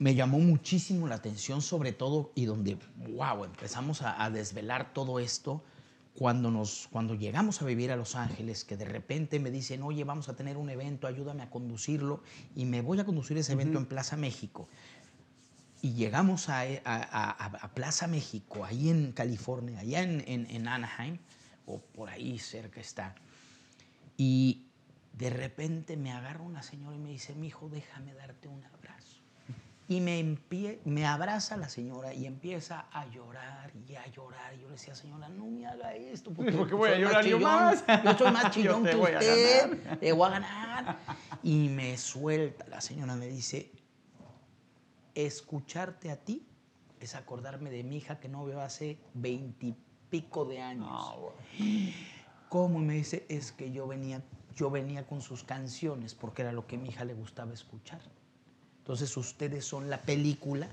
[0.00, 2.78] Me llamó muchísimo la atención, sobre todo, y donde,
[3.10, 5.62] wow, empezamos a, a desvelar todo esto,
[6.16, 10.02] cuando, nos, cuando llegamos a vivir a Los Ángeles, que de repente me dicen, oye,
[10.02, 12.20] vamos a tener un evento, ayúdame a conducirlo,
[12.56, 14.68] y me voy a conducir ese evento en Plaza México.
[15.80, 20.66] Y llegamos a, a- a- a Plaza México, ahí en California, allá en, en- en
[20.66, 21.18] Anaheim,
[21.66, 23.14] o por ahí cerca está.
[24.18, 24.66] Y
[25.14, 29.22] de repente me agarra una señora y me dice, mi hijo, déjame darte un abrazo.
[29.90, 34.52] Y me, empie- me abraza la señora y empieza a llorar y a llorar.
[34.54, 36.30] Y yo le decía, señora, no me haga esto.
[36.32, 37.84] Porque, ¿Por qué voy a llorar yo más?
[38.04, 39.98] Yo soy más chillón te que usted.
[40.02, 40.98] Le voy a ganar.
[41.42, 42.66] Y me suelta.
[42.68, 43.72] La señora me dice,
[45.14, 46.44] escucharte a ti
[47.00, 50.90] es acordarme de mi hija que no veo hace veintipico de años.
[51.56, 51.94] Güey.
[52.48, 52.80] ¿Cómo?
[52.80, 54.22] Y me dice, es que yo venía,
[54.54, 58.00] yo venía con sus canciones porque era lo que a mi hija le gustaba escuchar.
[58.78, 60.68] Entonces ustedes son la película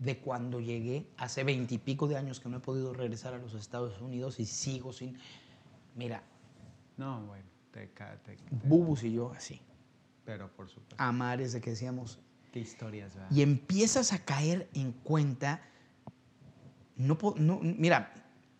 [0.00, 4.00] de cuando llegué hace veintipico de años que no he podido regresar a los Estados
[4.00, 5.16] Unidos y sigo sin...
[5.94, 6.22] Mira,
[6.96, 9.60] No, bueno, te, te- te- Bubus y yo así,
[10.24, 10.96] pero por supuesto.
[10.98, 12.18] amares de que decíamos,
[12.52, 13.30] Qué historias, ¿verdad?
[13.30, 15.62] y empiezas a caer en cuenta,
[16.96, 18.12] no, no mira,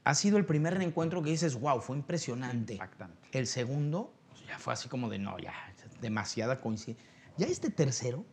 [0.04, 2.74] ha sido el primer reencuentro que dices, wow, fue impresionante.
[2.74, 3.28] Impactante.
[3.32, 5.54] El segundo pues, ya fue así como de, no, ya,
[6.00, 7.04] demasiada coincidencia.
[7.36, 8.24] Ya este tercero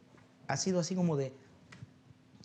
[0.47, 1.31] ha sido así como de,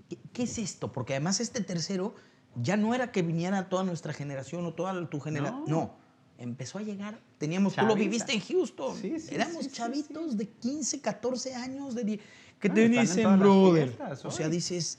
[0.08, 0.92] ¿qué, qué es esto?
[0.92, 2.14] Porque además este tercero
[2.56, 5.64] ya no era que viniera toda nuestra generación o toda tu generación.
[5.66, 5.76] No.
[5.76, 6.04] No.
[6.36, 8.04] Empezó a llegar, teníamos, tú lo Chavita.
[8.10, 8.96] viviste en Houston.
[9.00, 12.20] Sí, sí, Éramos sí, chavitos de 15, 14 años, de die-
[12.58, 13.96] ¿Qué No, te dicen, brother?
[14.24, 14.96] O sea, dices,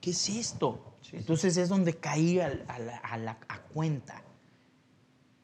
[0.00, 0.96] ¿qué es esto?
[1.02, 4.22] Sí, sí, Entonces es donde caí al- a, la, a la- a cuenta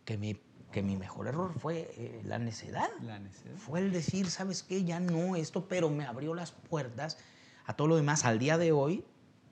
[0.04, 0.38] que mi,
[0.72, 2.88] que mi mejor error fue eh, la necedad.
[3.02, 3.54] La necesidad.
[3.56, 4.84] Fue el decir, ¿sabes qué?
[4.84, 7.16] Ya no esto, pero me abrió las puertas
[7.66, 8.24] a todo lo demás.
[8.24, 9.04] Al día de hoy,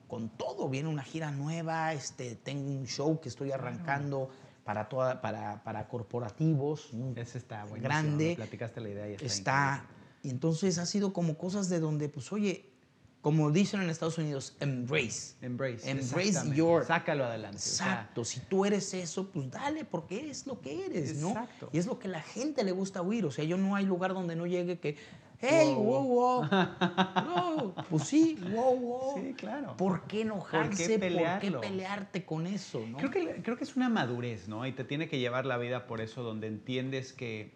[0.09, 4.29] con todo, viene una gira nueva, este, tengo un show que estoy arrancando
[4.65, 7.83] para, toda, para, para corporativos, Ese está buenísimo.
[7.85, 8.29] grande.
[8.31, 9.87] me Platicaste la idea y está, está...
[10.23, 12.71] Y entonces ha sido como cosas de donde, pues, oye,
[13.23, 15.37] como dicen en Estados Unidos, embrace.
[15.41, 15.89] Embrace.
[15.89, 17.57] Embrace your- Sácalo adelante.
[17.57, 21.29] o sea, Exacto, si tú eres eso, pues dale, porque es lo que eres, ¿no?
[21.29, 21.71] Exacto.
[21.73, 23.25] Y es lo que la gente le gusta oír.
[23.25, 24.97] O sea, yo no hay lugar donde no llegue que,
[25.41, 26.43] hey, Wow, wow, wow.
[27.15, 29.15] No, pues sí, wow, wow.
[29.23, 29.77] Sí, claro.
[29.77, 30.69] ¿Por qué enojarse?
[30.69, 31.61] ¿Por qué, pelearlo?
[31.61, 32.99] pelearte con eso, no?
[32.99, 34.67] Creo que, creo que es una madurez, ¿no?
[34.67, 37.55] Y te tiene que llevar la vida por eso, donde entiendes que,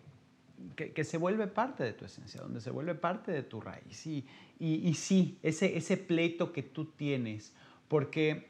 [0.77, 4.07] que, que se vuelve parte de tu esencia, donde se vuelve parte de tu raíz.
[4.07, 4.25] Y,
[4.59, 7.53] y, y sí, ese, ese pleito que tú tienes,
[7.89, 8.49] porque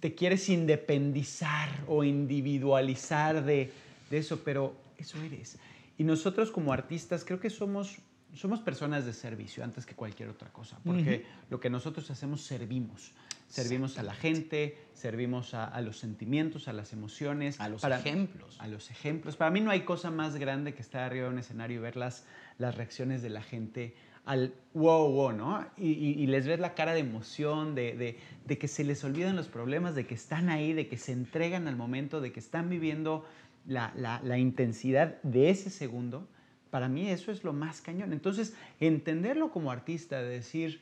[0.00, 3.72] te quieres independizar o individualizar de,
[4.10, 5.58] de eso, pero eso eres.
[5.98, 7.96] Y nosotros como artistas creo que somos,
[8.34, 13.12] somos personas de servicio antes que cualquier otra cosa, porque lo que nosotros hacemos servimos.
[13.48, 17.60] Servimos a la gente, servimos a, a los sentimientos, a las emociones.
[17.60, 18.56] A los para- ejemplos.
[18.58, 19.36] A los ejemplos.
[19.36, 21.96] Para mí no hay cosa más grande que estar arriba de un escenario y ver
[21.96, 22.24] las,
[22.58, 23.94] las reacciones de la gente
[24.26, 25.64] al wow, wow, ¿no?
[25.78, 29.02] Y, y- y les ves la cara de emoción, de, de- de que se les
[29.04, 32.40] olvidan los problemas, de que están ahí, de que se entregan al momento, de que
[32.40, 33.24] están viviendo
[33.66, 36.28] la, la- la intensidad de ese segundo.
[36.70, 38.12] Para mí eso es lo más cañón.
[38.12, 40.80] Entonces, entenderlo como artista, de decir,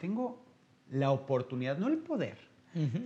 [0.00, 0.44] tengo
[0.90, 2.36] la oportunidad, no el poder,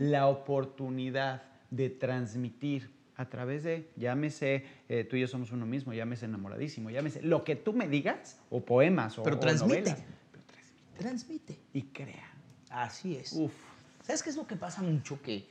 [0.01, 5.93] la oportunidad de transmitir a través de, llámese, eh, tú y yo somos uno mismo,
[5.93, 9.81] llámese enamoradísimo, llámese lo que tú me digas, o poemas, o, Pero o transmite.
[9.81, 10.03] novelas,
[10.33, 11.59] pero transmite Transmite.
[11.75, 12.31] y crea.
[12.71, 13.33] Así es.
[13.35, 13.53] Uf,
[14.03, 15.21] ¿Sabes qué es lo que pasa mucho?
[15.21, 15.47] Que,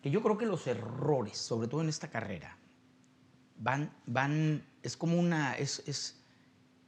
[0.00, 2.56] que yo creo que los errores, sobre todo en esta carrera,
[3.58, 6.22] van, van, es como una, es, es,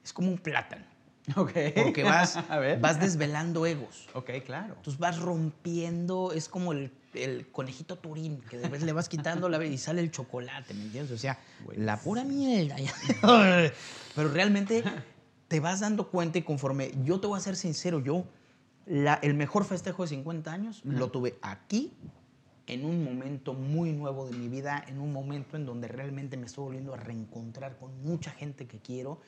[0.04, 0.84] es como un plátano.
[1.36, 1.52] ok.
[1.74, 2.80] Porque vas, a ver.
[2.80, 4.08] vas desvelando egos.
[4.14, 4.74] Ok, claro.
[4.76, 9.64] Entonces vas rompiendo, es como el, el conejito turín, que después le vas quitando la
[9.64, 11.12] y sale el chocolate, ¿me entiendes?
[11.12, 11.38] O sea,
[11.76, 12.76] la pura mierda.
[14.14, 14.82] Pero realmente
[15.48, 18.24] te vas dando cuenta y conforme, yo te voy a ser sincero, yo,
[18.86, 21.92] la- el mejor festejo de 50 años lo tuve aquí,
[22.66, 26.46] en un momento muy nuevo de mi vida, en un momento en donde realmente me
[26.46, 29.20] estoy volviendo a reencontrar con mucha gente que quiero,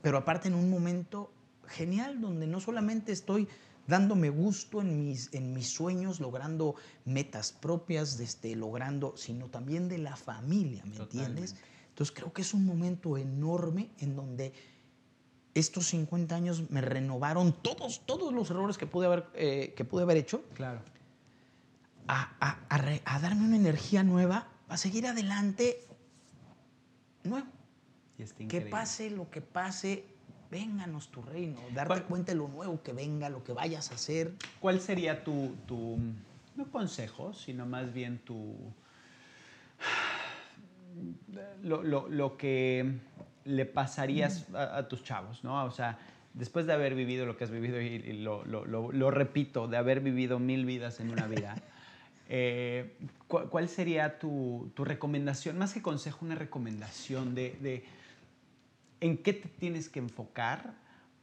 [0.00, 1.32] pero aparte en un momento
[1.68, 3.48] genial donde no solamente estoy
[3.86, 9.98] dándome gusto en mis, en mis sueños, logrando metas propias, este, logrando, sino también de
[9.98, 11.54] la familia, ¿me entiendes?
[11.90, 14.52] Entonces creo que es un momento enorme en donde
[15.54, 20.02] estos 50 años me renovaron todos, todos los errores que pude haber, eh, que pude
[20.02, 20.80] haber hecho Claro.
[22.08, 25.86] a, a- a re- a darme una energía nueva, a seguir adelante
[27.22, 27.46] nuevo.
[28.48, 30.04] Que pase lo que pase,
[30.58, 31.58] vénganos tu reino.
[31.74, 34.32] Darte ¿Cuál- cuenta de lo nuevo que venga, lo que vayas a hacer.
[34.60, 35.98] ¿Cuál sería tu, tu,
[36.54, 38.54] no consejo, sino más bien tu,
[41.62, 42.98] lo, lo- lo que
[43.44, 45.64] le pasarías a, a tus chavos, ¿no?
[45.64, 45.98] O sea,
[46.34, 50.00] después de haber vivido lo que has vivido, y, y lo, lo- repito, de haber
[50.00, 51.56] vivido mil vidas en una vida,
[52.28, 52.96] eh,
[53.26, 55.58] ¿cu- ¿cuál sería tu, tu recomendación?
[55.58, 57.84] Más que consejo, una recomendación de, de
[59.00, 60.74] en qué te tienes que enfocar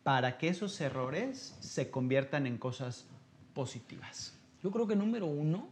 [0.03, 3.05] para que esos errores se conviertan en cosas
[3.53, 4.38] positivas.
[4.63, 5.69] Yo creo que número uno,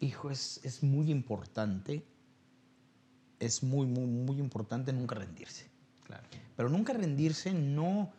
[0.00, 2.04] hijo, es, es muy importante,
[3.38, 5.66] es muy, muy, muy importante nunca rendirse.
[6.04, 6.24] Claro.
[6.56, 8.12] Pero nunca rendirse no,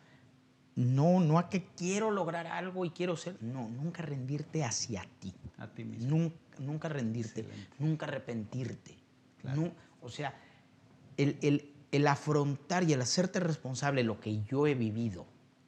[0.76, 5.32] no, no a que quiero lograr algo y quiero ser, no, nunca rendirte hacia ti.
[5.58, 6.08] A ti mismo.
[6.10, 7.76] Nunca, nunca rendirte, Excelente.
[7.78, 8.96] nunca arrepentirte.
[9.40, 9.60] Claro.
[9.62, 9.72] Nu-
[10.02, 10.34] o sea,
[11.16, 15.26] el, el- el afrontar y el hacerte responsable de lo que yo he vivido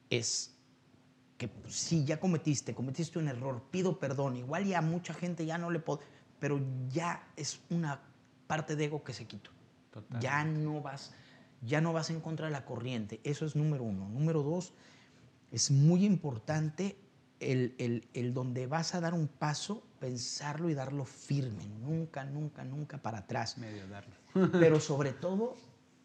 [0.09, 0.55] es
[1.37, 5.45] que pues, sí, ya cometiste, cometiste un error, pido perdón, igual ya a mucha gente
[5.45, 6.01] ya no le puedo,
[6.39, 6.59] pero
[6.91, 8.01] ya es una
[8.47, 9.49] parte de ego que se quitó.
[9.91, 10.21] Total.
[10.21, 11.13] Ya no vas,
[11.61, 13.19] ya no vas en contra de la corriente.
[13.23, 14.07] Eso es número uno.
[14.09, 14.73] Número dos,
[15.51, 16.97] es muy importante
[17.39, 21.65] el, el- el donde vas a dar un paso, pensarlo y darlo firme.
[21.81, 23.57] Nunca, nunca, nunca para atrás.
[23.57, 24.13] Medio darlo.
[24.59, 25.55] Pero sobre todo,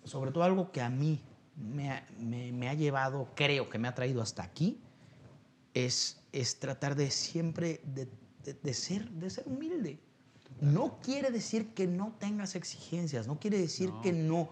[0.06, 1.20] sobre todo algo que a mí
[1.56, 4.78] me ha, me- me ha llevado, creo que me ha traído hasta aquí,
[5.74, 8.08] es, es tratar de siempre de,
[8.44, 9.98] de- de ser, de ser humilde.
[10.60, 14.00] No quiere decir que no tengas exigencias, no quiere decir No.
[14.00, 14.48] que no,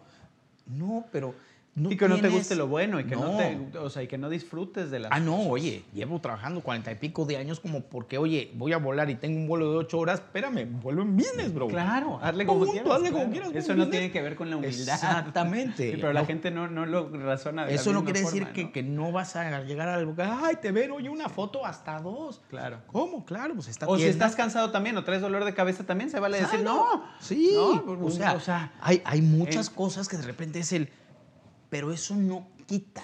[0.66, 1.34] no, pero
[1.76, 3.36] no y que no te guste lo bueno y que no, No.
[3.38, 6.92] te, o sea, y que no disfrutes de las Ah, no, oye, llevo trabajando cuarenta
[6.92, 9.78] y pico de años como porque, oye, voy a volar y tengo un vuelo de
[9.78, 11.66] ocho horas, espérame, vuelo en business, bro.
[11.68, 12.92] Claro, hazle como quieras.
[12.92, 13.90] hazle como quieras, Eso no business.
[13.90, 14.94] tiene que ver con la humildad.
[14.94, 15.74] Exactamente.
[15.94, 16.26] Sí, pero la No.
[16.26, 18.72] gente no, no lo razona de la Eso no misma quiere decir que, ¿no?
[18.72, 22.40] que no vas a llegar al lugar, ay, te ven, oye, una foto hasta dos.
[22.48, 22.78] Claro.
[22.86, 23.24] ¿Cómo?
[23.24, 26.20] Claro, pues está O si estás cansado también o traes dolor de cabeza también, se
[26.20, 26.76] vale decir, Claro.
[26.94, 27.04] no.
[27.20, 30.72] Sí, No, o, sea, o sea, hay, hay muchas eh, cosas que de repente es
[30.72, 30.88] el...
[31.74, 33.02] Pero eso no quita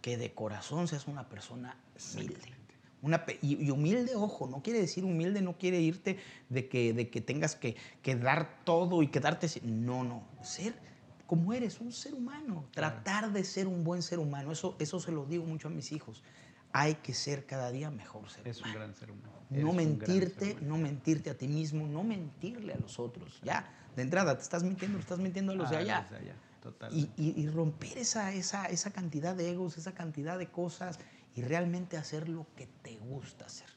[0.00, 1.76] que de corazón seas una persona
[2.14, 2.54] humilde.
[3.02, 7.20] Una, y, humilde, ojo, no quiere decir humilde, no quiere irte de que, de que
[7.20, 9.46] tengas que, que dar todo y quedarte...
[9.62, 10.74] No, no, ser
[11.26, 12.64] como eres, un ser humano.
[12.72, 14.52] Tratar de ser un buen ser humano.
[14.52, 16.22] Eso, eso se lo digo mucho a mis hijos.
[16.72, 18.78] Hay que ser cada día mejor ser Es un humano.
[18.80, 19.34] gran ser humano.
[19.50, 20.66] No Eres mentirte, humano.
[20.68, 23.38] no mentirte a ti mismo, no mentirle a los otros.
[23.44, 26.00] Ya, de entrada, te estás mintiendo, le estás mintiendo a los de Ah, allá.
[26.00, 26.34] los de allá,
[26.90, 30.98] Y, y- y romper esa, esa, esa cantidad de egos, esa cantidad de cosas
[31.34, 33.68] y realmente hacer lo que te gusta hacer.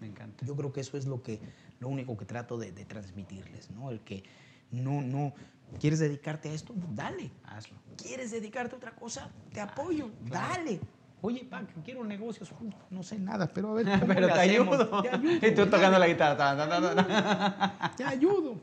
[0.00, 0.46] Me encanta.
[0.46, 1.40] Yo creo que eso es lo, que,
[1.80, 3.90] lo único que trato de, de transmitirles, ¿no?
[3.90, 4.22] El que
[4.70, 5.34] no, no,
[5.80, 6.72] ¿quieres dedicarte a esto?
[6.94, 7.30] Dale.
[7.44, 7.76] Hazlo.
[7.96, 9.28] ¿Quieres dedicarte a otra cosa?
[9.52, 10.54] Te apoyo, claro.
[10.54, 10.80] dale.
[11.20, 12.52] Oye, pa, que quiero negocios.
[12.60, 13.86] Uy, No sé nada, pero a ver.
[14.00, 15.02] ¿cómo Pero te ayudo.
[15.02, 15.46] Te ayudo.
[15.48, 16.36] Y tú tocando la guitarra.
[16.36, 17.94] ta, ta, ta, ta.
[17.96, 18.54] Te ayudo.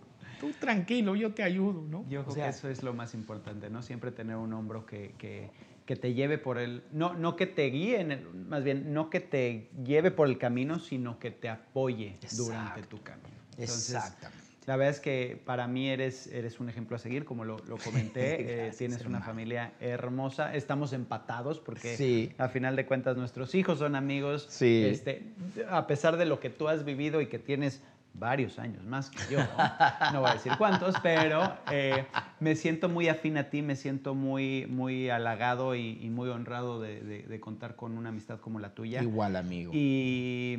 [0.47, 2.05] Tú tranquilo, yo te ayudo, ¿no?
[2.09, 3.81] Yo O creo sea, que eso es lo más importante, ¿no?
[3.81, 5.49] Siempre tener un hombro que, que,
[5.85, 6.83] que te lleve por el...
[6.91, 10.37] No, no que te guíe, en el- más bien, no que te lleve por el
[10.37, 13.29] camino, sino que te apoye durante tu camino.
[13.57, 14.45] Entonces, Exactamente.
[14.67, 17.77] La verdad es que para mí eres, eres un ejemplo a seguir, como lo, lo
[17.77, 18.37] comenté.
[18.69, 20.55] eh, tienes una familia hermosa.
[20.55, 22.31] Estamos empatados porque Sí.
[22.39, 24.47] a final de cuentas nuestros hijos son amigos.
[24.49, 24.83] Sí.
[24.85, 25.21] Este,
[25.69, 27.83] a pesar de lo que tú has vivido y que tienes
[28.17, 32.05] varios años más que yo, no, No voy a decir cuántos, pero eh,
[32.39, 36.79] me siento muy afín a ti, me siento muy, muy halagado y, y muy honrado
[36.79, 39.01] de, de- de contar con una amistad como la tuya.
[39.01, 39.71] Igual, amigo.
[39.73, 40.57] Y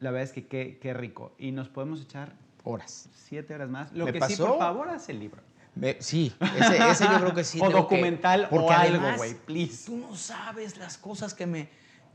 [0.00, 1.32] la verdad es que qué, qué rico.
[1.38, 2.32] Y nos podemos echar
[2.64, 3.08] Horas.
[3.14, 3.92] siete horas más.
[3.92, 4.48] Lo ¿Me que sí, pasó?
[4.48, 5.42] por favor, haz el libro.
[5.76, 7.60] Me- sí, ese, ese yo creo que sí.
[7.62, 9.86] o que- documental o algo, güey, please.
[9.86, 11.68] Tú no sabes las cosas que me...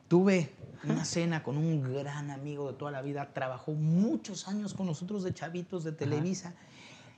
[0.07, 0.51] Tuve
[0.83, 5.23] una cena con un gran amigo de toda la vida, trabajó muchos años con nosotros
[5.23, 6.53] de chavitos de Televisa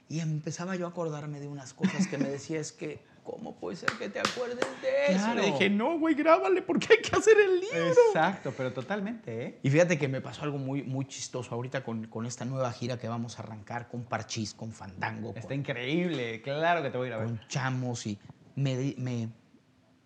[0.08, 3.76] y empezaba yo a acordarme de unas cosas que me decía, es que, ¿cómo puede
[3.76, 5.26] ser que te acuerdes de eso?
[5.26, 5.42] Claro.
[5.42, 7.88] Le dije, no, güey, grábale porque hay que hacer el libro.
[8.08, 9.60] Exacto, pero totalmente, ¿eh?
[9.64, 12.98] Y fíjate que me pasó algo muy, muy chistoso ahorita con, con esta nueva gira
[12.98, 17.08] que vamos a arrancar con Parchís, con Fandango, Está con, increíble, claro que te voy
[17.08, 17.26] a ir a ver.
[17.28, 18.18] con Chamos y
[18.56, 19.28] me-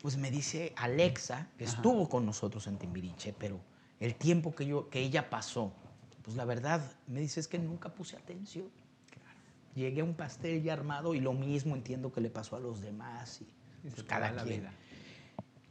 [0.02, 3.60] pues me dice Alexa, que estuvo con nosotros en Timbiriche, pero
[4.00, 5.74] el tiempo que, yo, que ella pasó,
[6.24, 8.70] pues la verdad, me dice es que nunca puse atención.
[9.76, 12.82] Llegué a un pastel ya armado y lo mismo entiendo que le pasó a los
[12.82, 14.62] demás y Y pues, cada la quien.
[14.62, 14.74] vida.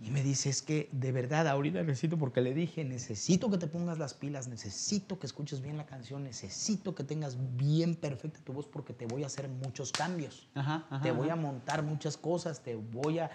[0.03, 3.67] Y me dice, es que de verdad ahorita necesito, porque le dije, necesito que te
[3.67, 8.55] pongas las pilas, necesito que escuches bien la canción, necesito que tengas bien perfecta tu
[8.55, 10.49] voz porque te voy a hacer muchos cambios.
[10.55, 11.35] Ajá, ajá, te voy ajá.
[11.35, 13.31] a montar muchas cosas, te voy a...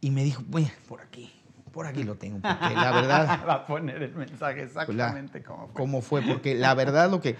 [0.00, 1.30] Y me dijo, bueno, por aquí,
[1.72, 3.40] por aquí lo tengo, porque la verdad...
[3.48, 5.74] Va a poner el mensaje pues, la- exactamente como fue.
[5.74, 7.36] cómo fue, porque la verdad lo que...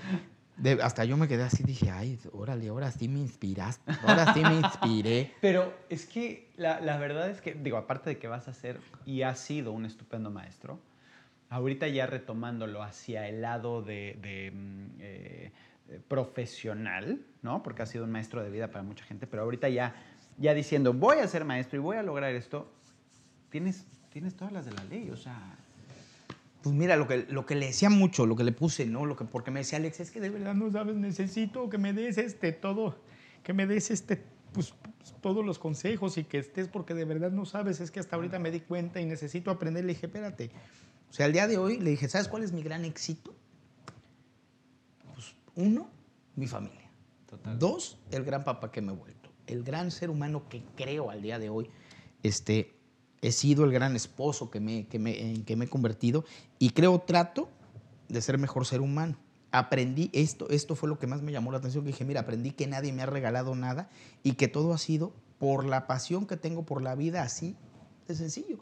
[0.56, 4.40] de- hasta yo me quedé así, dije, ay, órale, ahora sí me inspiraste, ahora sí
[4.44, 5.32] me inspiré.
[5.40, 8.78] Pero es que la, la verdad es que, digo, aparte de que vas a ser
[9.06, 10.78] y has sido un estupendo maestro,
[11.48, 15.52] ahorita ya retomándolo hacia el lado de, de, mm, eh,
[15.88, 17.62] eh, profesional, ¿no?
[17.62, 19.94] Porque has sido un maestro de vida para mucha gente, pero ahorita ya,
[20.40, 22.68] ya diciendo, voy a ser maestro y voy a lograr esto,
[23.50, 25.56] tienes, tienes todas las de la ley, o sea...
[26.62, 29.06] Pues mira, lo que, lo que le decía mucho, lo que le puse, ¿no?
[29.06, 31.94] Lo que, porque me decía Alex, es que de verdad no sabes, necesito que me
[31.94, 32.96] des este todo,
[33.42, 34.22] que me des este,
[34.52, 38.00] pues, pues, todos los consejos y que estés porque de verdad no sabes, es que
[38.00, 39.84] hasta ahorita me di cuenta y necesito aprender.
[39.84, 40.50] Le dije, espérate.
[41.08, 43.34] O sea, al día de hoy le dije, ¿sabes cuál es mi gran éxito?
[45.14, 45.88] Pues uno,
[46.36, 46.90] mi familia.
[47.26, 47.58] Total.
[47.58, 49.19] Dos, el gran papá que me he vuelto.
[49.50, 51.68] El gran ser humano que creo al día de hoy.
[52.22, 52.74] Este,
[53.22, 56.24] he sido el gran esposo que me, que me, en que me he convertido
[56.58, 57.48] y creo trato
[58.08, 59.16] de ser mejor ser humano.
[59.52, 62.52] Aprendí esto, esto fue lo que más me llamó la atención, que dije, mira, aprendí
[62.52, 63.90] que nadie me ha regalado nada
[64.22, 67.56] y que todo ha sido por la pasión que tengo por la vida, así
[68.06, 68.58] de sencillo.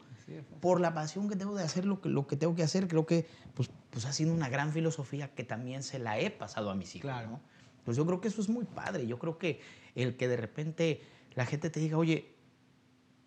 [0.61, 3.05] Por la pasión que tengo de hacer lo que, lo que tengo que hacer, creo
[3.05, 6.75] que pues, pues ha sido una gran filosofía que también se la he pasado a
[6.75, 7.09] mis hijos.
[7.09, 7.31] Claro.
[7.31, 7.39] ¿no?
[7.83, 9.07] Pues yo creo que eso es muy padre.
[9.07, 9.59] Yo creo que
[9.95, 11.01] el que de repente
[11.35, 12.33] la gente te diga, oye,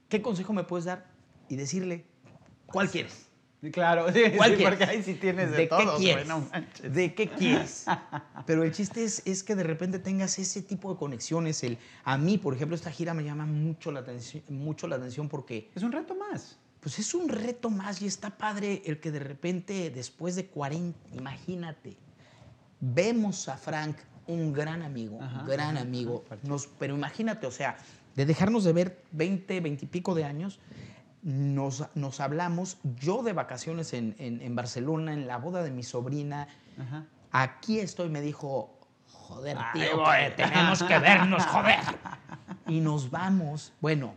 [0.09, 1.07] ¿qué consejo me puedes dar?
[1.49, 2.05] Y decirle,
[2.67, 3.29] ¿cuál quieres?
[3.73, 4.79] Claro, sí, ¿Cuál sí, quieres?
[4.79, 5.97] porque ahí sí tienes de, ¿De todo.
[5.97, 6.27] qué quieres?
[6.27, 6.93] no manches.
[6.93, 7.85] ¿De qué quieres?
[8.47, 11.63] Pero el chiste es, es que de repente tengas ese tipo de conexiones.
[11.63, 15.29] El, a mí, por ejemplo, esta gira me llama mucho la atención, mucho la atención
[15.29, 16.59] porque Es un reto más.
[16.81, 20.99] pues es un reto más y está padre el que de repente, después de 40,
[21.15, 21.97] imagínate,
[22.81, 23.97] vemos a Frank,
[24.27, 27.77] un gran amigo, Ajá, un gran ajá, amigo, ajá, nos, pero imagínate, o sea,
[28.17, 30.59] de dejarnos de ver 20, 20 y pico de años,
[31.23, 35.83] nos, nos hablamos, yo de vacaciones en, en- en Barcelona, en la boda de mi
[35.83, 36.49] sobrina,
[37.31, 38.79] aquí estoy, me dijo,
[39.13, 40.17] joder, tío, voy.
[40.37, 41.79] tenemos que vernos, joder.
[42.69, 44.15] Y nos vamos, bueno,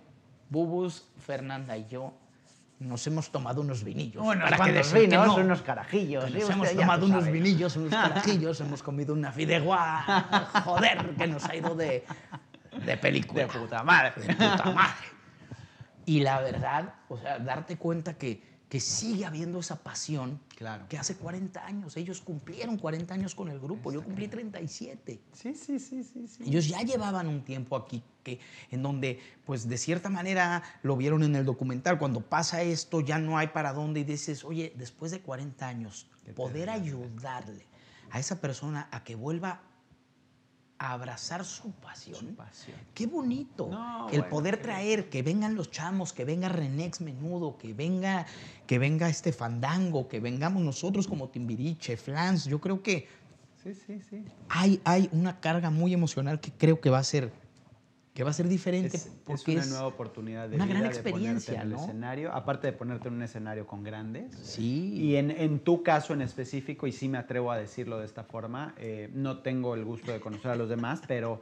[0.49, 2.13] Bubus, Fernanda y yo
[2.79, 4.23] nos hemos tomado unos vinillos.
[4.23, 5.35] Unos para que vinos, no.
[5.35, 6.25] unos carajillos.
[6.25, 10.51] Que Nos hemos tomado unos vinillos, unos carajillos, hemos comido una fideuá.
[10.65, 12.05] Joder, que nos ha ido de,
[12.85, 13.43] de película.
[13.43, 14.13] De puta madre.
[14.21, 15.05] De puta madre.
[16.05, 20.85] Y la verdad, o sea, darte cuenta que, que sigue habiendo esa pasión Claro.
[20.87, 21.97] que hace 40 años.
[21.97, 23.91] Ellos cumplieron 40 años con el grupo.
[23.91, 25.19] Yo cumplí 37.
[25.33, 26.43] Sí, sí, sí, sí, sí.
[26.45, 28.39] Ellos ya llevaban un tiempo aquí, que,
[28.71, 31.99] en donde, pues de cierta manera, lo vieron en el documental.
[31.99, 36.07] Cuando pasa esto, ya no hay para dónde y dices, oye, después de 40 años,
[36.35, 37.65] poder ayudarle
[38.11, 39.61] a esa persona a que vuelva
[40.77, 42.19] a abrazar su pasión.
[42.19, 42.77] Su pasión.
[42.93, 43.67] Qué bonito.
[43.69, 48.25] No, el bueno, poder traer, que vengan los chamos, que venga Renex Menudo, que venga,
[48.67, 52.45] que venga este Fandango, que vengamos nosotros como Timbiriche, Flans.
[52.45, 53.07] Yo creo que
[53.63, 54.23] Sí, sí, sí.
[54.49, 57.31] hay, hay una carga muy emocional que creo que va a ser,
[58.15, 60.79] que va a ser diferente Es, es porque una es, nueva oportunidad de una vida
[60.79, 61.83] gran de ponerte experiencia, en el ¿no?
[61.83, 64.33] escenario, aparte de ponerte en un escenario con grandes.
[64.41, 68.05] sí, Y en, en tu caso en específico, y sí me atrevo a decirlo de
[68.05, 71.41] esta forma, eh, no tengo el gusto de conocer a los demás, pero,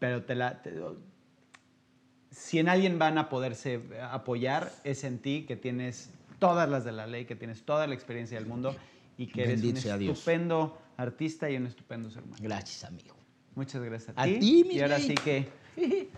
[0.00, 0.74] pero te la, te-
[2.32, 3.80] si en alguien van a poderse
[4.10, 6.10] apoyar, es en ti, que tienes
[6.40, 8.74] todas las de la ley, que tienes toda la experiencia del mundo
[9.16, 12.42] y que eres un estupendo artista y un estupendo ser humano.
[12.42, 13.17] gracias amigo.
[13.58, 14.38] Muchas gracias a, A ti.
[14.38, 15.06] ti, mi Y ahora rey.
[15.08, 15.48] sí que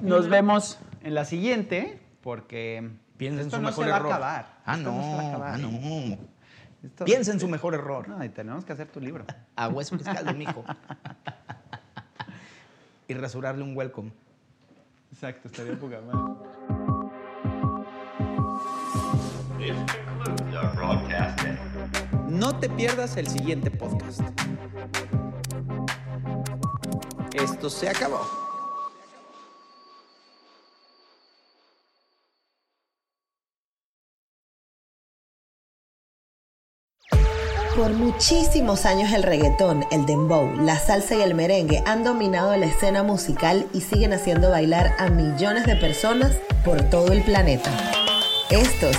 [0.00, 4.12] nos vemos en la siguiente, porque Piensa en su no mejor se va error.
[4.12, 4.58] a acabar.
[4.66, 5.54] Ah, Esto no, se va a acabar.
[5.54, 6.18] ah, no.
[6.82, 8.08] Esto- Piensa en su mejor error.
[8.08, 9.24] No, y tenemos que hacer tu libro.
[9.54, 10.64] A hueso pescado, mijo.
[13.06, 14.10] y rasurarle un welcome.
[15.12, 16.32] Exacto, estaría poca madre.
[22.28, 24.20] No te pierdas el siguiente podcast.
[27.34, 28.20] Esto se acabó.
[37.76, 42.66] Por muchísimos años el reggaetón, el dembow, la salsa y el merengue han dominado la
[42.66, 47.70] escena musical y siguen haciendo bailar a millones de personas por todo el planeta.
[48.50, 48.98] Estos